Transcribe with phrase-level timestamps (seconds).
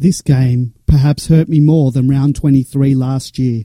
[0.00, 3.64] This game perhaps hurt me more than round 23 last year.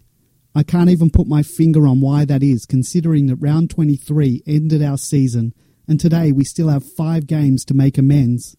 [0.53, 4.83] I can't even put my finger on why that is, considering that round 23 ended
[4.83, 5.53] our season
[5.87, 8.57] and today we still have five games to make amends.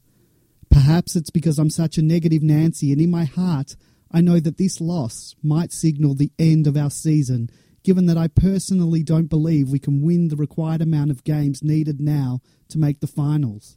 [0.71, 3.77] Perhaps it's because I'm such a negative Nancy, and in my heart,
[4.11, 7.51] I know that this loss might signal the end of our season,
[7.85, 12.01] given that I personally don't believe we can win the required amount of games needed
[12.01, 12.41] now
[12.71, 13.77] to make the finals.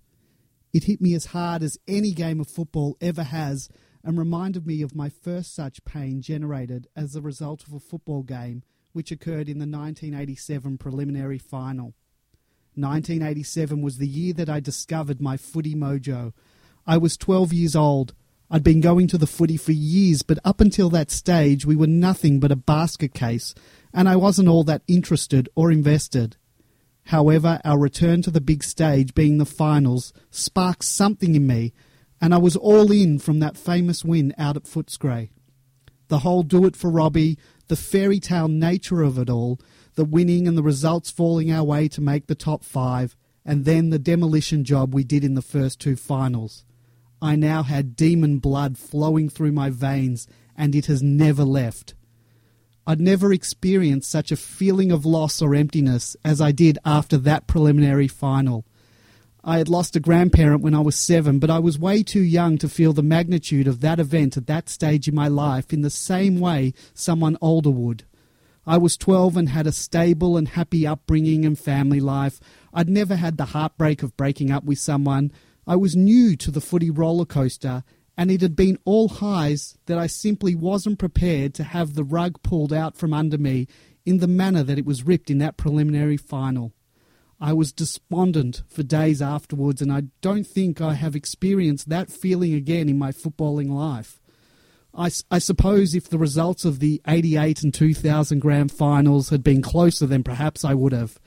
[0.71, 3.67] It hit me as hard as any game of football ever has
[4.03, 8.23] and reminded me of my first such pain generated as a result of a football
[8.23, 11.93] game which occurred in the 1987 preliminary final.
[12.75, 16.33] 1987 was the year that I discovered my footy mojo.
[16.87, 18.13] I was 12 years old.
[18.49, 21.87] I'd been going to the footy for years, but up until that stage, we were
[21.87, 23.53] nothing but a basket case,
[23.93, 26.35] and I wasn't all that interested or invested.
[27.05, 31.73] However, our return to the big stage, being the finals, sparked something in me,
[32.21, 35.29] and I was all in from that famous win out at Footscray.
[36.07, 37.37] The whole do it for Robbie,
[37.67, 39.59] the fairy tale nature of it all,
[39.95, 43.89] the winning and the results falling our way to make the top five, and then
[43.89, 46.65] the demolition job we did in the first two finals.
[47.21, 51.93] I now had demon blood flowing through my veins, and it has never left.
[52.87, 57.45] I'd never experienced such a feeling of loss or emptiness as I did after that
[57.45, 58.65] preliminary final.
[59.43, 62.57] I had lost a grandparent when I was seven, but I was way too young
[62.57, 65.89] to feel the magnitude of that event at that stage in my life in the
[65.89, 68.03] same way someone older would.
[68.67, 72.41] I was 12 and had a stable and happy upbringing and family life.
[72.73, 75.31] I'd never had the heartbreak of breaking up with someone.
[75.65, 77.83] I was new to the footy roller coaster,
[78.17, 82.43] and it had been all highs that I simply wasn't prepared to have the rug
[82.43, 83.67] pulled out from under me
[84.05, 86.73] in the manner that it was ripped in that preliminary final.
[87.41, 92.53] I was despondent for days afterwards, and I don't think I have experienced that feeling
[92.53, 94.19] again in my footballing life.
[94.93, 99.61] I, I, suppose if the results of the 88 and 2000 grand finals had been
[99.61, 101.19] closer, then perhaps I would have.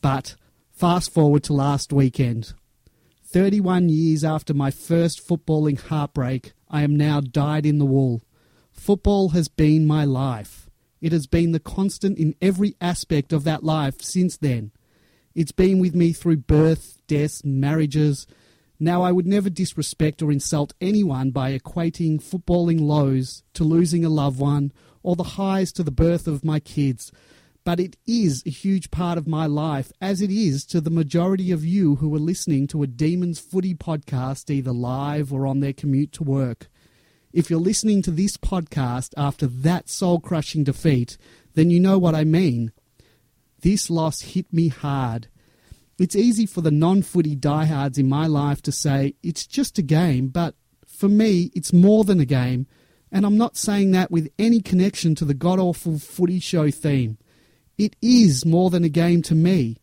[0.00, 0.36] But
[0.70, 2.52] fast forward to last weekend.
[3.24, 8.22] 31 years after my first footballing heartbreak, I am now dyed in the wool.
[8.72, 10.70] Football has been my life.
[11.00, 14.70] It has been the constant in every aspect of that life since then.
[15.38, 18.26] It's been with me through birth, deaths, marriages.
[18.80, 24.08] Now, I would never disrespect or insult anyone by equating footballing lows to losing a
[24.08, 24.72] loved one
[25.04, 27.12] or the highs to the birth of my kids,
[27.62, 31.52] but it is a huge part of my life, as it is to the majority
[31.52, 35.72] of you who are listening to a Demons Footy podcast either live or on their
[35.72, 36.66] commute to work.
[37.32, 41.16] If you're listening to this podcast after that soul crushing defeat,
[41.54, 42.72] then you know what I mean.
[43.60, 45.28] This loss hit me hard.
[45.98, 49.82] It's easy for the non footy diehards in my life to say it's just a
[49.82, 50.54] game, but
[50.86, 52.66] for me, it's more than a game,
[53.10, 57.18] and I'm not saying that with any connection to the god awful footy show theme.
[57.76, 59.76] It is more than a game to me.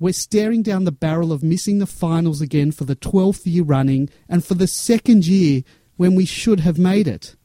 [0.00, 4.08] We're staring down the barrel of missing the finals again for the 12th year running
[4.28, 5.62] and for the second year
[5.96, 7.36] when we should have made it.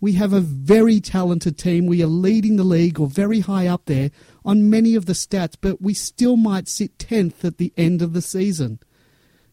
[0.00, 1.86] We have a very talented team.
[1.86, 4.10] We are leading the league or very high up there
[4.44, 8.12] on many of the stats, but we still might sit 10th at the end of
[8.12, 8.78] the season.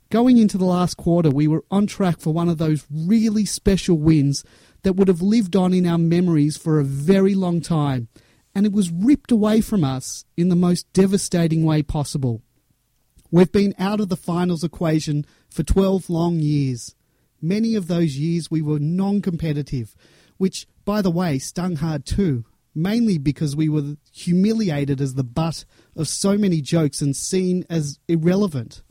[0.10, 3.98] Going into the last quarter, we were on track for one of those really special
[3.98, 4.44] wins
[4.82, 8.08] that would have lived on in our memories for a very long time,
[8.56, 12.42] and it was ripped away from us in the most devastating way possible.
[13.30, 16.96] We've been out of the finals equation for 12 long years.
[17.42, 19.96] Many of those years we were non competitive
[20.40, 22.46] which, by the way, stung hard too,
[22.76, 25.66] mainly because we were humiliated as the butt
[25.96, 28.84] of so many jokes and seen as irrelevant.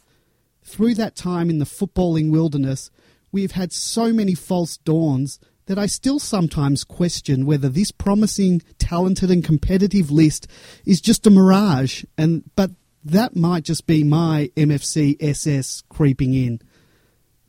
[0.63, 2.91] Through that time in the footballing wilderness,
[3.33, 8.63] we have had so many false dawns that I still sometimes question whether this promising,
[8.79, 10.47] talented, and competitive list
[10.85, 12.71] is just a mirage, and but
[13.05, 16.61] that might just be my MFC SS creeping in.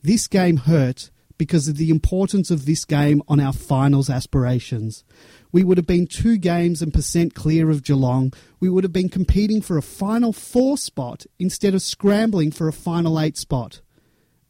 [0.01, 5.03] This game hurt because of the importance of this game on our finals aspirations.
[5.51, 8.33] We would have been two games and percent clear of Geelong.
[8.59, 12.73] We would have been competing for a final four spot instead of scrambling for a
[12.73, 13.81] final eight spot.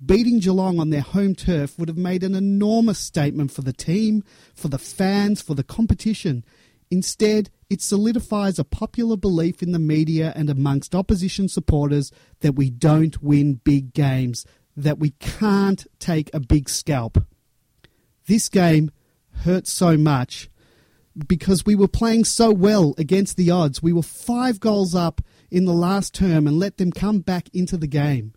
[0.06, 4.24] Beating Geelong on their home turf would have made an enormous statement for the team,
[4.54, 6.44] for the fans, for the competition.
[6.92, 12.70] Instead, it solidifies a popular belief in the media and amongst opposition supporters that we
[12.70, 14.46] don't win big games,
[14.76, 17.18] that we can't take a big scalp.
[18.28, 18.92] This game
[19.44, 20.50] hurt so much
[21.28, 23.82] because we were playing so well against the odds.
[23.82, 25.22] We were five goals up
[25.52, 28.34] in the last term and let them come back into the game.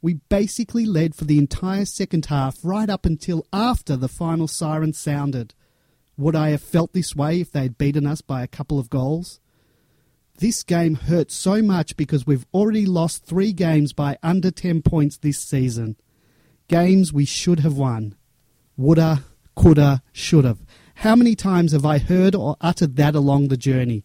[0.00, 4.92] We basically led for the entire second half right up until after the final siren
[4.92, 5.54] sounded.
[6.16, 8.90] Would I have felt this way if they had beaten us by a couple of
[8.90, 9.40] goals?
[10.38, 15.16] This game hurt so much because we've already lost three games by under 10 points
[15.16, 15.96] this season.
[16.68, 18.16] Games we should have won.
[18.76, 19.22] Woulda,
[19.54, 20.56] coulda, shoulda.
[20.96, 24.04] How many times have I heard or uttered that along the journey?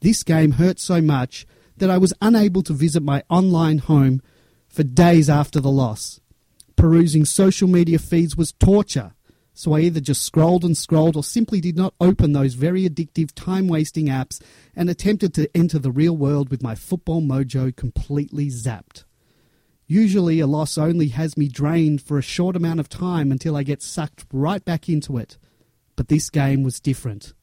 [0.00, 1.46] This game hurt so much
[1.76, 4.22] that I was unable to visit my online home
[4.68, 6.20] for days after the loss.
[6.76, 9.14] Perusing social media feeds was torture,
[9.52, 13.32] so I either just scrolled and scrolled or simply did not open those very addictive,
[13.34, 14.40] time wasting apps
[14.76, 19.04] and attempted to enter the real world with my football mojo completely zapped.
[19.88, 23.62] Usually, a loss only has me drained for a short amount of time until I
[23.64, 25.38] get sucked right back into it.
[25.98, 27.34] But this game was different.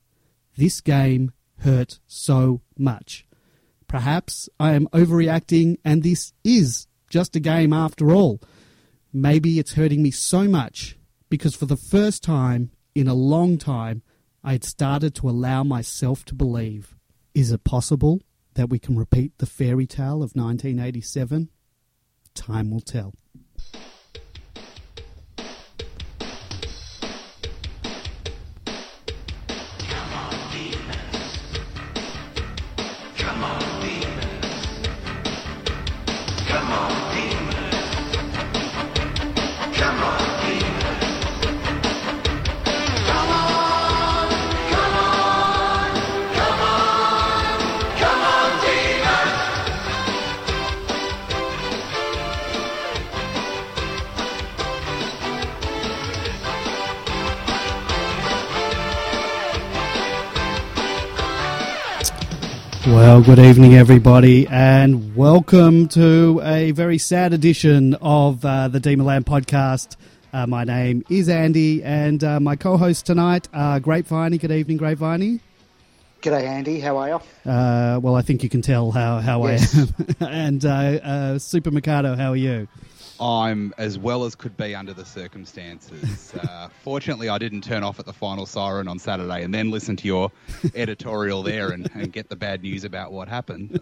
[0.55, 3.27] This game hurt so much.
[3.89, 8.39] Perhaps I am overreacting and this is just a game after all.
[9.11, 10.97] Maybe it's hurting me so much
[11.29, 14.03] because for the first time in a long time,
[14.41, 16.95] I had started to allow myself to believe.
[17.33, 18.21] Is it possible
[18.53, 21.49] that we can repeat the fairy tale of 1987?
[22.33, 23.15] Time will tell.
[62.95, 69.25] Well, good evening, everybody, and welcome to a very sad edition of uh, the Demonland
[69.25, 69.97] podcast.
[70.31, 74.39] Uh, my name is Andy, and uh, my co-host tonight, uh, Grapeviney.
[74.39, 75.41] Good evening, Grapeviney.
[76.21, 76.79] G'day, Andy.
[76.79, 77.51] How are you?
[77.51, 79.77] Uh, well, I think you can tell how, how yes.
[79.77, 79.89] I am.
[80.31, 82.65] and uh, uh, Super Mikado, how are you?
[83.19, 86.33] I'm as well as could be under the circumstances.
[86.45, 89.95] Uh, fortunately, I didn't turn off at the final siren on Saturday and then listen
[89.95, 90.31] to your
[90.75, 93.79] editorial there and, and get the bad news about what happened.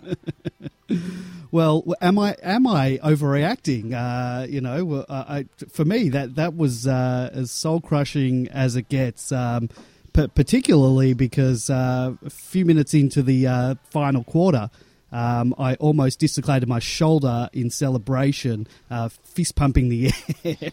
[1.52, 3.94] Well, am I am I overreacting?
[3.94, 8.88] Uh, you know, I, for me that that was uh, as soul crushing as it
[8.88, 9.32] gets.
[9.32, 9.70] Um,
[10.14, 14.70] p- particularly because uh, a few minutes into the uh, final quarter,
[15.13, 20.12] um, I almost dislocated my shoulder in celebration, uh, fist pumping the
[20.44, 20.71] air.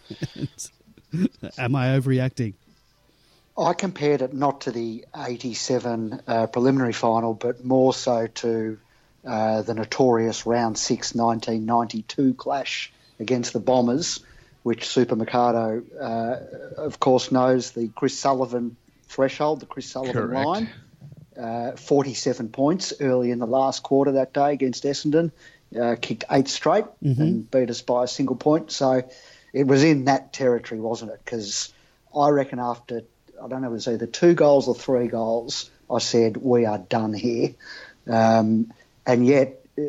[1.58, 2.54] Am I overreacting?
[3.58, 8.78] I compared it not to the 87 uh, preliminary final, but more so to
[9.26, 14.20] uh, the notorious round 6 1992 clash against the Bombers,
[14.62, 16.36] which Super Mikado, uh,
[16.80, 18.76] of course, knows the Chris Sullivan
[19.08, 20.46] threshold, the Chris Sullivan Correct.
[20.46, 20.70] line
[21.38, 25.30] uh, 47 points early in the last quarter that day against Essendon.
[25.78, 27.22] Uh, kicked eight straight mm-hmm.
[27.22, 28.72] and beat us by a single point.
[28.72, 29.08] So
[29.52, 31.20] it was in that territory, wasn't it?
[31.24, 31.72] Because
[32.16, 33.02] I reckon after,
[33.40, 36.78] I don't know, it was either two goals or three goals, I said, we are
[36.78, 37.54] done here.
[38.08, 38.72] Um,
[39.06, 39.82] and yet uh,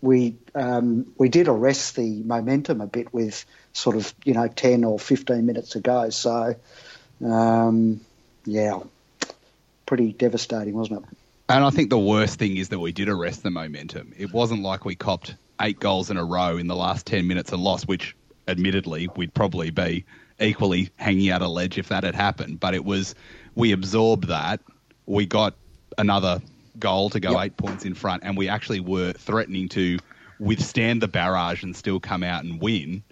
[0.00, 4.84] we um, we did arrest the momentum a bit with sort of, you know, 10
[4.84, 6.10] or 15 minutes ago.
[6.10, 6.56] So,
[7.24, 8.00] um,
[8.44, 8.80] yeah,
[9.86, 11.16] pretty devastating, wasn't it?
[11.48, 14.12] And I think the worst thing is that we did arrest the momentum.
[14.18, 17.52] It wasn't like we copped eight goals in a row in the last 10 minutes
[17.52, 18.16] and lost, which
[18.48, 20.04] admittedly we'd probably be
[20.40, 22.58] equally hanging out a ledge if that had happened.
[22.58, 23.14] But it was,
[23.54, 24.60] we absorbed that.
[25.06, 25.54] We got
[25.96, 26.42] another
[26.78, 27.46] goal to go yep.
[27.46, 29.98] eight points in front, and we actually were threatening to
[30.40, 33.02] withstand the barrage and still come out and win.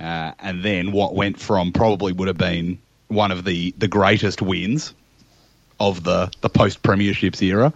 [0.00, 4.40] Uh, and then what went from probably would have been one of the, the greatest
[4.40, 4.94] wins
[5.80, 7.72] of the, the post premierships era.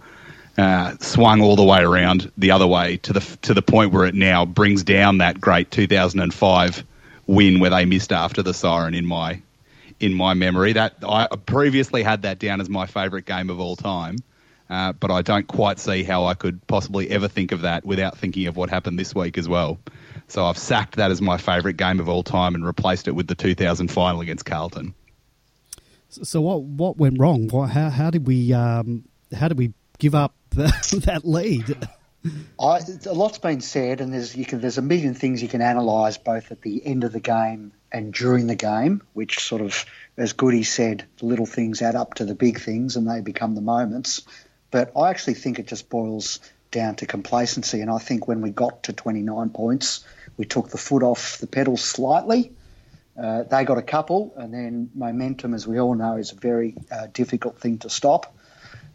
[0.55, 4.05] Uh, swung all the way around the other way to the to the point where
[4.05, 6.83] it now brings down that great 2005
[7.25, 9.41] win where they missed after the siren in my
[9.99, 10.73] in my memory.
[10.73, 14.17] That I previously had that down as my favourite game of all time,
[14.69, 18.17] uh, but I don't quite see how I could possibly ever think of that without
[18.17, 19.79] thinking of what happened this week as well.
[20.27, 23.27] So I've sacked that as my favourite game of all time and replaced it with
[23.27, 24.93] the 2000 final against Carlton.
[26.21, 27.47] So what what went wrong?
[27.49, 31.77] What, how how did we um, how did we give up the, that lead?
[32.57, 35.61] I, a lot's been said, and there's you can there's a million things you can
[35.61, 39.85] analyse both at the end of the game and during the game, which sort of,
[40.17, 43.53] as Goody said, the little things add up to the big things, and they become
[43.55, 44.23] the moments.
[44.71, 46.39] But I actually think it just boils
[46.71, 50.03] down to complacency, and I think when we got to 29 points,
[50.37, 52.51] we took the foot off the pedal slightly.
[53.17, 56.75] Uh, they got a couple, and then momentum, as we all know, is a very
[56.91, 58.35] uh, difficult thing to stop.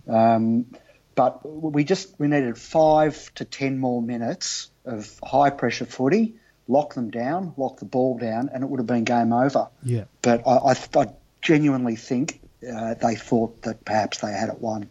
[0.09, 0.67] Um,
[1.15, 6.35] but we just we needed five to ten more minutes of high pressure footy,
[6.67, 9.69] lock them down, lock the ball down, and it would have been game over.
[9.83, 10.05] Yeah.
[10.23, 11.07] But I, I, I
[11.43, 14.89] genuinely think uh, they thought that perhaps they had it won.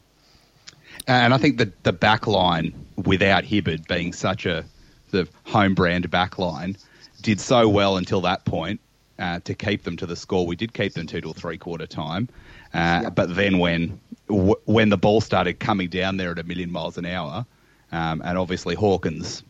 [1.06, 4.66] And I think that the back line, without Hibberd being such a
[5.12, 6.78] the home brand back line,
[7.22, 8.82] did so well until that point
[9.20, 10.46] uh, to keep them to the score.
[10.46, 12.30] We did keep them two to three quarter time,
[12.74, 13.16] uh, yep.
[13.16, 16.98] but then when w- when the ball started coming down there at a million miles
[16.98, 17.46] an hour,
[17.92, 19.44] um, and obviously Hawkins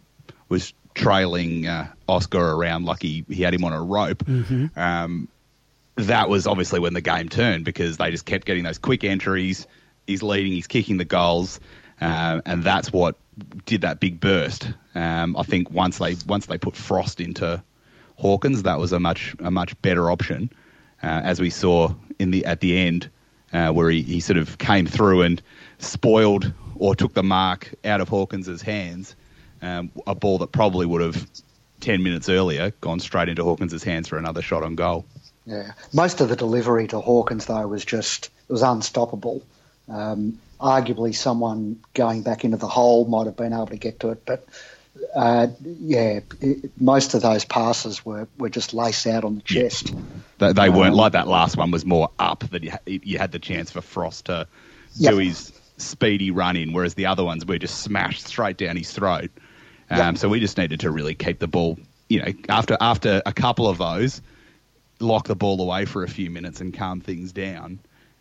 [0.49, 4.19] was trailing uh, Oscar around like he, he had him on a rope.
[4.25, 4.79] Mm-hmm.
[4.79, 5.27] Um,
[5.95, 9.67] that was obviously when the game turned because they just kept getting those quick entries.
[10.05, 11.59] He's leading, he's kicking the goals,
[11.99, 13.15] uh, and that's what
[13.65, 14.71] did that big burst.
[14.95, 17.61] Um, I think once they once they put Frost into
[18.17, 20.49] Hawkins, that was a much a much better option,
[21.03, 23.09] uh, as we saw in the at the end,
[23.53, 25.41] uh, where he, he sort of came through and
[25.79, 29.15] spoiled or took the mark out of Hawkins's hands,
[29.61, 31.27] um, a ball that probably would have
[31.79, 35.05] ten minutes earlier gone straight into Hawkins's hands for another shot on goal.
[35.45, 39.43] Yeah, most of the delivery to Hawkins though was just it was unstoppable.
[39.87, 44.09] Um, arguably, someone going back into the hole might have been able to get to
[44.09, 44.45] it, but
[45.15, 49.89] uh, yeah, it, most of those passes were, were just laced out on the chest.
[49.89, 49.99] Yeah.
[50.37, 53.31] They, they weren't um, like that last one was more up that you, you had
[53.31, 54.47] the chance for Frost to
[54.95, 55.13] yep.
[55.13, 58.91] do his speedy run in, whereas the other ones were just smashed straight down his
[58.91, 59.31] throat.
[59.89, 60.17] Um, yep.
[60.17, 61.77] So we just needed to really keep the ball.
[62.09, 64.21] You know, after after a couple of those,
[64.99, 67.79] lock the ball away for a few minutes and calm things down.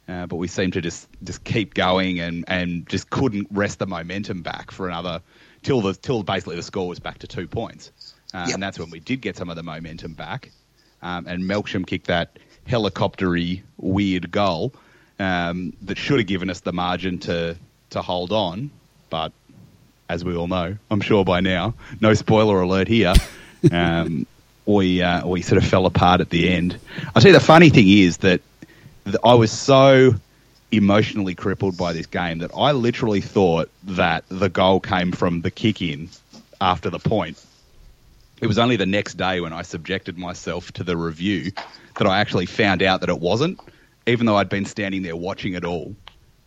[0.08, 3.86] Uh, but we seemed to just, just keep going and, and just couldn't rest the
[3.86, 5.20] momentum back for another
[5.66, 7.90] till the till basically the score was back to two points,
[8.32, 8.54] uh, yep.
[8.54, 10.52] and that's when we did get some of the momentum back.
[11.02, 14.72] Um, and Melksham kicked that helicoptery weird goal
[15.18, 17.56] um, that should have given us the margin to
[17.90, 18.70] to hold on,
[19.10, 19.32] but
[20.08, 23.12] as we all know, I'm sure by now, no spoiler alert here.
[23.72, 24.26] Um,
[24.66, 26.78] we uh, we sort of fell apart at the end.
[27.16, 28.40] I tell you, the funny thing is that
[29.24, 30.14] I was so
[30.72, 35.50] emotionally crippled by this game that I literally thought that the goal came from the
[35.50, 36.08] kick in
[36.60, 37.42] after the point.
[38.40, 41.52] It was only the next day when I subjected myself to the review
[41.98, 43.60] that I actually found out that it wasn't.
[44.06, 45.96] Even though I'd been standing there watching it all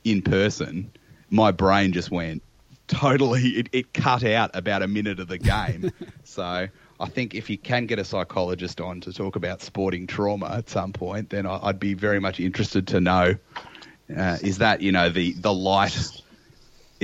[0.03, 0.91] in person,
[1.29, 2.43] my brain just went
[2.87, 5.91] totally, it, it cut out about a minute of the game.
[6.23, 6.67] so
[6.99, 10.69] I think if you can get a psychologist on to talk about sporting trauma at
[10.69, 13.35] some point, then I'd be very much interested to know
[14.15, 16.21] uh, is that you know the the light,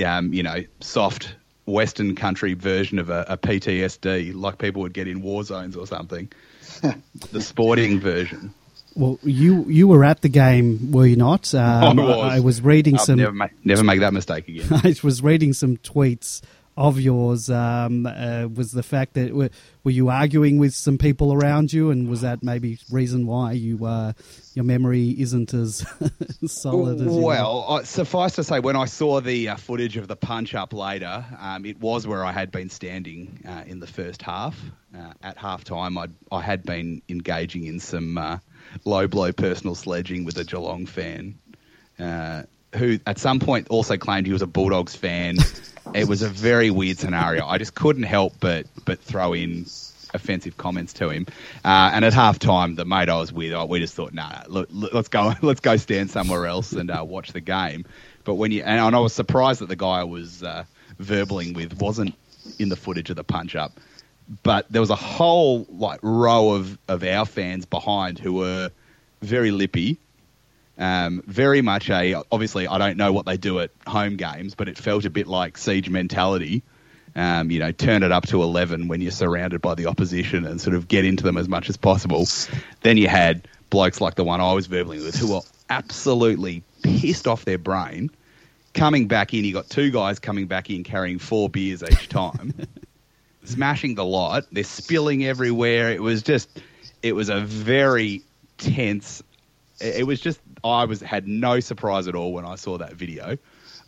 [0.04, 1.34] um, you know, soft
[1.66, 5.86] Western country version of a, a PTSD, like people would get in war zones or
[5.86, 6.30] something.
[7.32, 8.52] the sporting version.
[8.94, 11.52] Well, you you were at the game, were you not?
[11.54, 12.32] Um, I was.
[12.32, 13.18] I was reading I'll some.
[13.18, 14.66] Never make, never make that mistake again.
[14.84, 16.40] I was reading some tweets
[16.76, 19.48] of yours um, uh, was the fact that were,
[19.82, 23.84] were, you arguing with some people around you, and was that maybe reason why you
[23.86, 24.12] uh,
[24.54, 25.86] your memory isn't as
[26.46, 27.82] solid as well?
[27.84, 31.64] suffice to say, when I saw the uh, footage of the punch up later, um,
[31.64, 34.60] it was where I had been standing uh, in the first half.
[34.94, 38.38] Uh, at half time, I'd, I had been engaging in some uh,
[38.84, 41.38] low blow personal sledging with a Geelong fan.
[42.76, 45.36] Who at some point also claimed he was a Bulldogs fan
[45.94, 47.46] it was a very weird scenario.
[47.46, 49.66] I just couldn't help but but throw in
[50.14, 51.26] offensive comments to him.
[51.64, 54.42] Uh, and at half time, the mate I was with, uh, we just thought, nah,
[54.46, 57.84] look, let's go, let's go stand somewhere else and uh, watch the game.
[58.24, 60.64] But when you and I was surprised that the guy I was uh,
[61.00, 62.14] verbaling with wasn't
[62.58, 63.78] in the footage of the punch up.
[64.42, 68.70] But there was a whole like row of, of our fans behind who were
[69.22, 69.98] very lippy
[70.78, 74.68] um, very much a obviously I don't know what they do at home games, but
[74.68, 76.62] it felt a bit like siege mentality.
[77.14, 80.60] Um, you know, turn it up to eleven when you're surrounded by the opposition and
[80.60, 82.26] sort of get into them as much as possible.
[82.82, 85.40] Then you had blokes like the one I was verbally with who were
[85.70, 88.10] absolutely pissed off their brain.
[88.74, 92.52] Coming back in, you got two guys coming back in carrying four beers each time,
[93.44, 94.44] smashing the lot.
[94.52, 95.90] They're spilling everywhere.
[95.90, 96.60] It was just,
[97.02, 98.22] it was a very
[98.58, 99.22] tense.
[99.80, 103.38] It was just I was had no surprise at all when I saw that video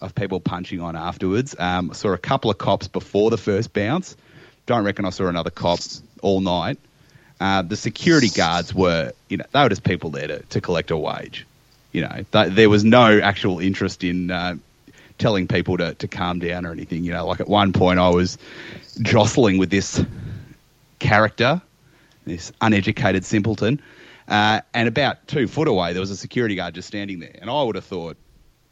[0.00, 1.54] of people punching on afterwards.
[1.58, 4.16] Um, I saw a couple of cops before the first bounce.
[4.66, 5.80] Don't reckon I saw another cop
[6.23, 6.78] all night.
[7.40, 10.90] Uh, the security guards were, you know, they were just people there to, to collect
[10.90, 11.47] a wage.
[11.92, 14.56] You know, th- there was no actual interest in uh,
[15.18, 17.04] telling people to, to calm down or anything.
[17.04, 18.38] You know, like at one point I was
[19.02, 20.02] jostling with this
[20.99, 21.62] character,
[22.25, 23.80] this uneducated simpleton.
[24.28, 27.37] Uh, and about two foot away, there was a security guard just standing there.
[27.40, 28.18] And I would have thought,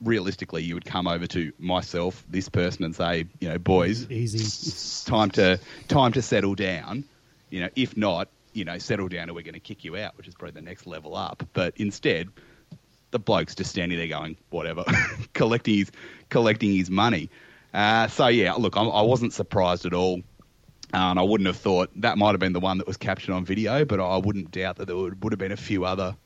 [0.02, 5.10] realistically, you would come over to myself, this person, and say, you know, boys, Easy.
[5.10, 5.58] time to
[5.88, 7.04] time to settle down.
[7.48, 10.16] You know, if not, you know, settle down, or we're going to kick you out,
[10.16, 11.46] which is probably the next level up.
[11.54, 12.28] But instead,
[13.10, 14.84] the bloke's just standing there going, whatever,
[15.32, 15.92] collecting his
[16.28, 17.30] collecting his money.
[17.72, 20.22] Uh, so yeah, look, I'm, I wasn't surprised at all.
[20.94, 23.32] Uh, and I wouldn't have thought that might have been the one that was captured
[23.32, 26.16] on video, but I wouldn't doubt that there would, would have been a few other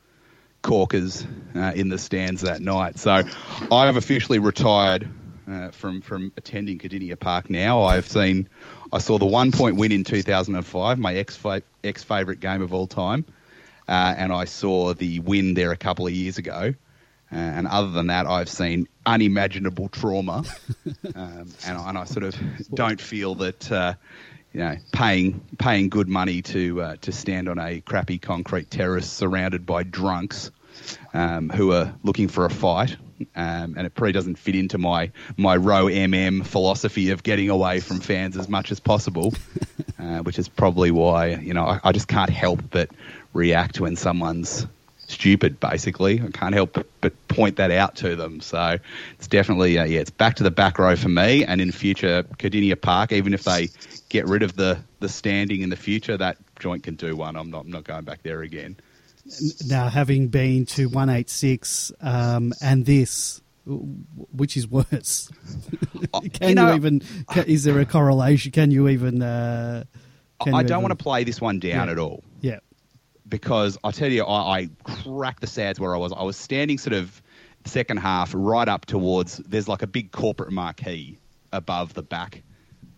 [0.62, 2.98] corkers uh, in the stands that night.
[2.98, 3.22] So
[3.70, 5.08] I have officially retired
[5.50, 7.82] uh, from from attending Kardinia Park now.
[7.82, 8.48] I've seen,
[8.92, 11.38] I saw the one point win in 2005, my ex
[11.82, 13.24] ex favourite game of all time,
[13.88, 16.74] uh, and I saw the win there a couple of years ago.
[17.32, 20.42] Uh, and other than that, I've seen unimaginable trauma,
[21.14, 22.34] um, and, and, I sort of
[22.74, 23.94] don't feel that uh,
[24.52, 29.10] you know, paying paying good money to uh, to stand on a crappy concrete terrace
[29.10, 30.50] surrounded by drunks
[31.14, 32.96] um, who are looking for a fight,
[33.36, 37.80] um, and it probably doesn't fit into my my row mm philosophy of getting away
[37.80, 39.34] from fans as much as possible,
[39.98, 42.90] uh, which is probably why you know I, I just can't help but
[43.32, 44.66] react when someone's
[45.10, 46.20] stupid, basically.
[46.20, 48.40] I can't help but, point that out to them.
[48.40, 48.78] So
[49.14, 51.44] it's definitely, uh, yeah, it's back to the back row for me.
[51.44, 53.68] And in future, Kardinia Park, even if they
[54.08, 57.36] get rid of the, the standing in the future, that joint can do one.
[57.36, 58.76] I'm not, I'm not going back there again.
[59.66, 65.30] Now, having been to 186 um, and this, which is worse?
[66.32, 67.00] Can you, know, you even?
[67.30, 68.50] Can, is there a correlation?
[68.50, 69.22] Can you even?
[69.22, 69.84] Uh,
[70.42, 72.24] can I you don't even, want to play this one down yeah, at all.
[73.30, 76.12] Because I tell you, I, I cracked the sads where I was.
[76.12, 77.22] I was standing sort of
[77.64, 79.38] second half, right up towards.
[79.38, 81.18] There's like a big corporate marquee
[81.52, 82.42] above the back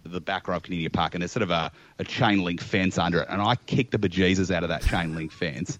[0.04, 2.98] the back row of Kardinia Park, and there's sort of a, a chain link fence
[2.98, 3.28] under it.
[3.30, 5.78] And I kicked the bejesus out of that chain link fence,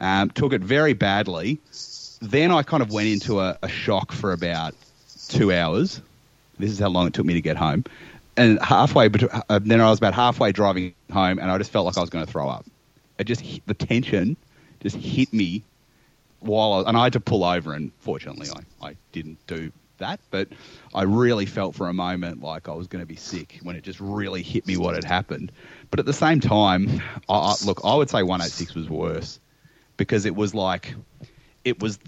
[0.00, 1.58] um, took it very badly.
[2.20, 4.74] Then I kind of went into a, a shock for about
[5.28, 6.00] two hours.
[6.58, 7.84] This is how long it took me to get home.
[8.36, 9.08] And halfway,
[9.48, 12.10] uh, then I was about halfway driving home, and I just felt like I was
[12.10, 12.66] going to throw up.
[13.18, 14.36] It just hit, the tension
[14.80, 15.62] just hit me
[16.40, 18.48] while I, and I had to pull over, and fortunately,
[18.80, 20.48] I, I didn't do that, but
[20.94, 23.82] I really felt for a moment like I was going to be sick when it
[23.82, 25.52] just really hit me what had happened.
[25.90, 29.40] But at the same time, I, look, I would say 186 was worse
[29.96, 30.94] because it was like,
[31.64, 31.98] it was,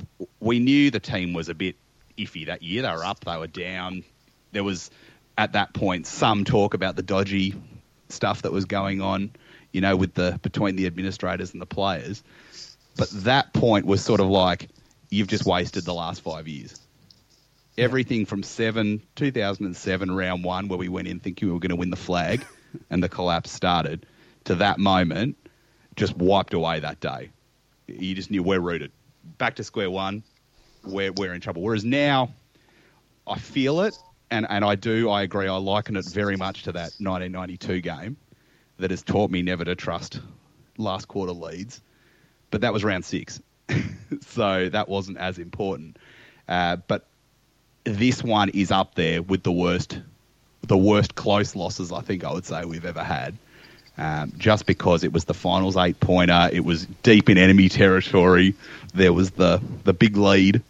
[0.40, 1.76] we knew the team was a bit
[2.16, 2.82] iffy that year.
[2.82, 4.04] They were up, they were down.
[4.52, 4.90] There was,
[5.36, 7.54] at that point, some talk about the dodgy
[8.08, 9.30] stuff that was going on,
[9.72, 12.22] you know, with the, between the administrators and the players.
[12.96, 14.68] But that point was sort of like,
[15.10, 16.80] you've just wasted the last five years
[17.78, 21.76] everything from seven, 2007 round one, where we went in thinking we were going to
[21.76, 22.44] win the flag,
[22.90, 24.04] and the collapse started,
[24.44, 25.36] to that moment,
[25.96, 27.30] just wiped away that day.
[27.86, 28.92] You just knew we're rooted.
[29.38, 30.22] Back to square one,
[30.84, 31.62] we're, we're in trouble.
[31.62, 32.34] Whereas now,
[33.26, 33.96] I feel it,
[34.30, 38.16] and, and I do, I agree, I liken it very much to that 1992 game
[38.78, 40.20] that has taught me never to trust
[40.76, 41.80] last quarter leads.
[42.50, 43.40] But that was round six.
[44.22, 45.98] so that wasn't as important.
[46.48, 47.06] Uh, but
[47.84, 50.00] this one is up there with the worst,
[50.62, 53.36] the worst close losses I think I would say we've ever had.
[53.98, 58.54] Um, just because it was the finals eight pointer, it was deep in enemy territory.
[58.94, 60.62] There was the the big lead.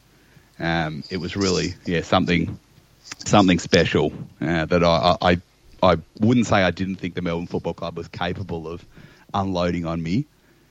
[0.58, 2.58] Um, it was really yeah something
[3.26, 5.40] something special uh, that I, I
[5.82, 8.84] I wouldn't say I didn't think the Melbourne Football Club was capable of
[9.32, 10.26] unloading on me,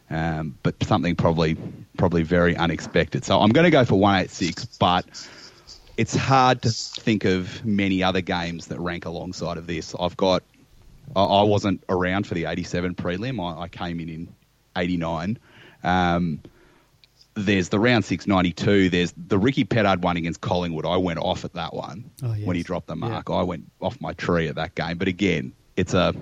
[0.10, 1.58] um, but something probably
[1.98, 3.26] probably very unexpected.
[3.26, 5.06] So I'm going to go for 186, but
[5.98, 9.96] it's hard to think of many other games that rank alongside of this.
[10.00, 10.44] I've got,
[11.16, 13.42] I, wasn't around for the 87 prelim.
[13.42, 14.28] I, I came in in
[14.76, 15.40] 89.
[15.84, 16.42] Um,
[17.38, 18.90] there's the round 692.
[18.90, 20.86] There's the Ricky Petterd one against Collingwood.
[20.86, 22.46] I went off at that one oh, yes.
[22.46, 23.30] when he dropped the mark.
[23.30, 23.36] Yeah.
[23.36, 24.98] I went off my tree at that game.
[24.98, 26.14] But again, it's a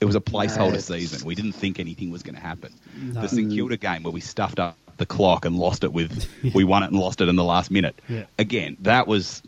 [0.00, 0.78] it was a placeholder no.
[0.78, 1.26] season.
[1.26, 2.74] We didn't think anything was going to happen.
[2.96, 3.22] No.
[3.22, 6.52] The St Kilda game where we stuffed up the clock and lost it with yeah.
[6.54, 8.00] we won it and lost it in the last minute.
[8.08, 8.24] Yeah.
[8.38, 9.42] Again, that was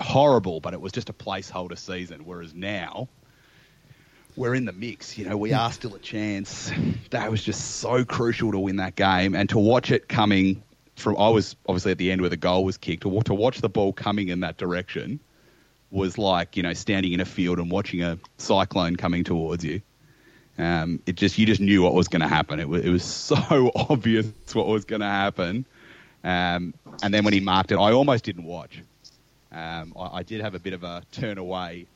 [0.00, 2.24] horrible, but it was just a placeholder season.
[2.24, 3.08] Whereas now
[4.36, 5.16] we're in the mix.
[5.16, 6.70] You know, we are still a chance.
[7.10, 10.62] That was just so crucial to win that game and to watch it coming
[10.96, 11.16] from.
[11.16, 13.02] I was obviously at the end where the goal was kicked.
[13.04, 15.20] To, to watch the ball coming in that direction
[15.90, 19.80] was like you know standing in a field and watching a cyclone coming towards you.
[20.58, 22.60] Um, it just you just knew what was going to happen.
[22.60, 25.64] It was, it was so obvious what was going to happen.
[26.24, 28.82] Um, and then when he marked it, I almost didn't watch.
[29.52, 31.86] Um, I, I, did have a bit of a turn away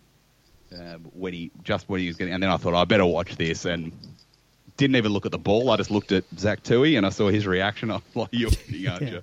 [0.78, 3.37] um, when he just when he was getting, and then I thought I better watch
[3.37, 3.64] this.
[3.64, 3.92] And
[4.76, 5.70] didn't even look at the ball.
[5.70, 7.90] I just looked at Zach Tuohy and I saw his reaction.
[7.90, 9.11] I'm like, "You're kidding, aren't Yeah.
[9.11, 9.22] you?"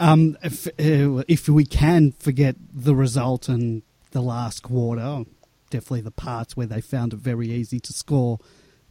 [0.00, 5.24] Um, if, uh, if we can forget the result and the last quarter,
[5.70, 8.40] definitely the parts where they found it very easy to score,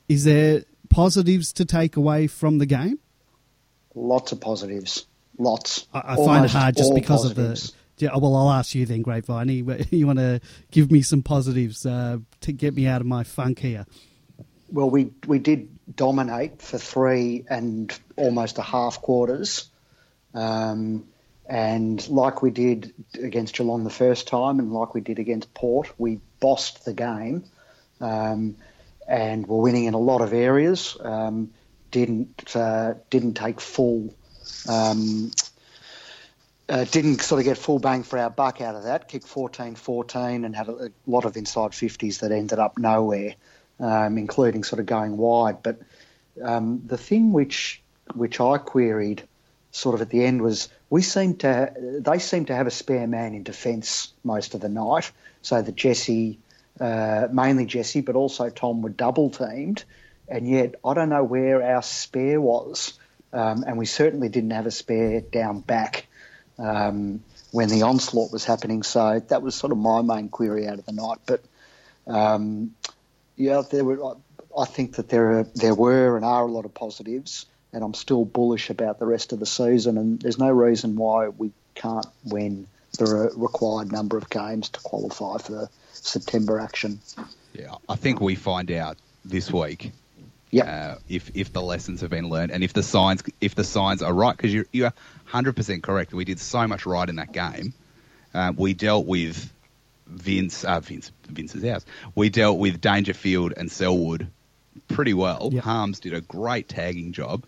[0.08, 3.00] is there positives to take away from the game?
[3.94, 5.06] Lots of positives.
[5.38, 5.86] Lots.
[5.94, 7.70] I, I find it hard just because positives.
[7.70, 7.78] of the.
[7.98, 9.50] Yeah, well, I'll ask you then, Grapevine.
[9.50, 10.40] You, you want to
[10.72, 13.86] give me some positives uh, to get me out of my funk here?
[14.70, 19.70] Well, we we did dominate for three and almost a half quarters,
[20.34, 21.08] um,
[21.48, 25.90] and like we did against Geelong the first time, and like we did against Port,
[25.98, 27.46] we bossed the game,
[28.02, 28.58] um,
[29.08, 30.98] and were winning in a lot of areas.
[31.00, 31.52] Um,
[31.92, 34.14] didn't uh, didn't take full.
[34.68, 35.32] Um,
[36.70, 39.08] uh, didn't sort of get full bang for our buck out of that.
[39.08, 43.36] Kicked 14-14 and had a, a lot of inside 50s that ended up nowhere,
[43.80, 45.64] um, including sort of going wide.
[45.64, 45.80] But
[46.44, 47.82] um, the thing which
[48.14, 49.24] which I queried
[49.72, 53.08] sort of at the end was we seemed to they seemed to have a spare
[53.08, 56.40] man in defence most of the night, so that Jesse,
[56.80, 59.84] uh, mainly Jesse, but also Tom were double teamed,
[60.28, 62.98] and yet I don't know where our spare was,
[63.34, 66.07] um, and we certainly didn't have a spare down back
[66.58, 68.84] um, when the onslaught was happening.
[68.84, 71.20] So that was sort of my main query out of the night.
[71.26, 71.44] But
[72.06, 72.76] um,
[73.36, 74.16] yeah, there were.
[74.58, 77.94] I think that there are, there were and are a lot of positives, and I'm
[77.94, 79.98] still bullish about the rest of the season.
[79.98, 82.68] And there's no reason why we can't win
[82.98, 87.00] the required number of games to qualify for September action.
[87.54, 89.92] Yeah, I think we find out this week.
[90.50, 93.66] Yeah, Uh, if if the lessons have been learned and if the signs if the
[93.66, 94.92] signs are right because you you
[95.32, 96.14] 100% correct.
[96.14, 97.74] We did so much right in that game.
[98.34, 99.52] Uh, we dealt with
[100.08, 101.86] Vince, uh, Vince, Vince's house.
[102.16, 104.28] We dealt with Dangerfield and Selwood
[104.88, 105.50] pretty well.
[105.52, 105.64] Yep.
[105.64, 107.44] Harmes did a great tagging job.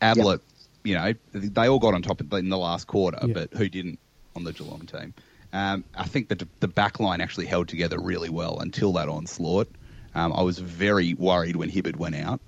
[0.00, 0.40] Ablett,
[0.84, 0.84] yep.
[0.84, 3.34] you know, they all got on top in the last quarter, yep.
[3.34, 3.98] but who didn't
[4.36, 5.14] on the Geelong team?
[5.52, 9.68] Um, I think that the back line actually held together really well until that onslaught.
[10.14, 12.40] Um, I was very worried when Hibberd went out,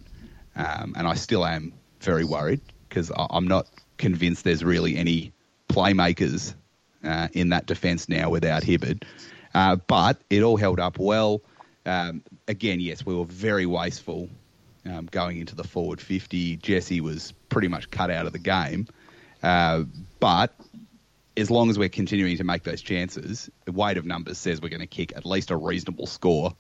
[0.57, 3.67] um, and I still am very worried because I'm not
[3.99, 5.33] convinced there's really any
[5.69, 6.55] playmakers
[7.05, 9.03] uh, in that defence now without Hibberd.
[9.55, 11.41] Uh, but it all held up well.
[11.85, 14.29] Um, again, yes, we were very wasteful
[14.85, 16.57] um, going into the forward 50.
[16.57, 18.87] Jesse was pretty much cut out of the game.
[19.43, 19.85] Uh,
[20.21, 20.55] but
[21.37, 24.69] as long as we're continuing to make those chances, the weight of numbers says we're
[24.69, 26.55] going to kick at least a reasonable score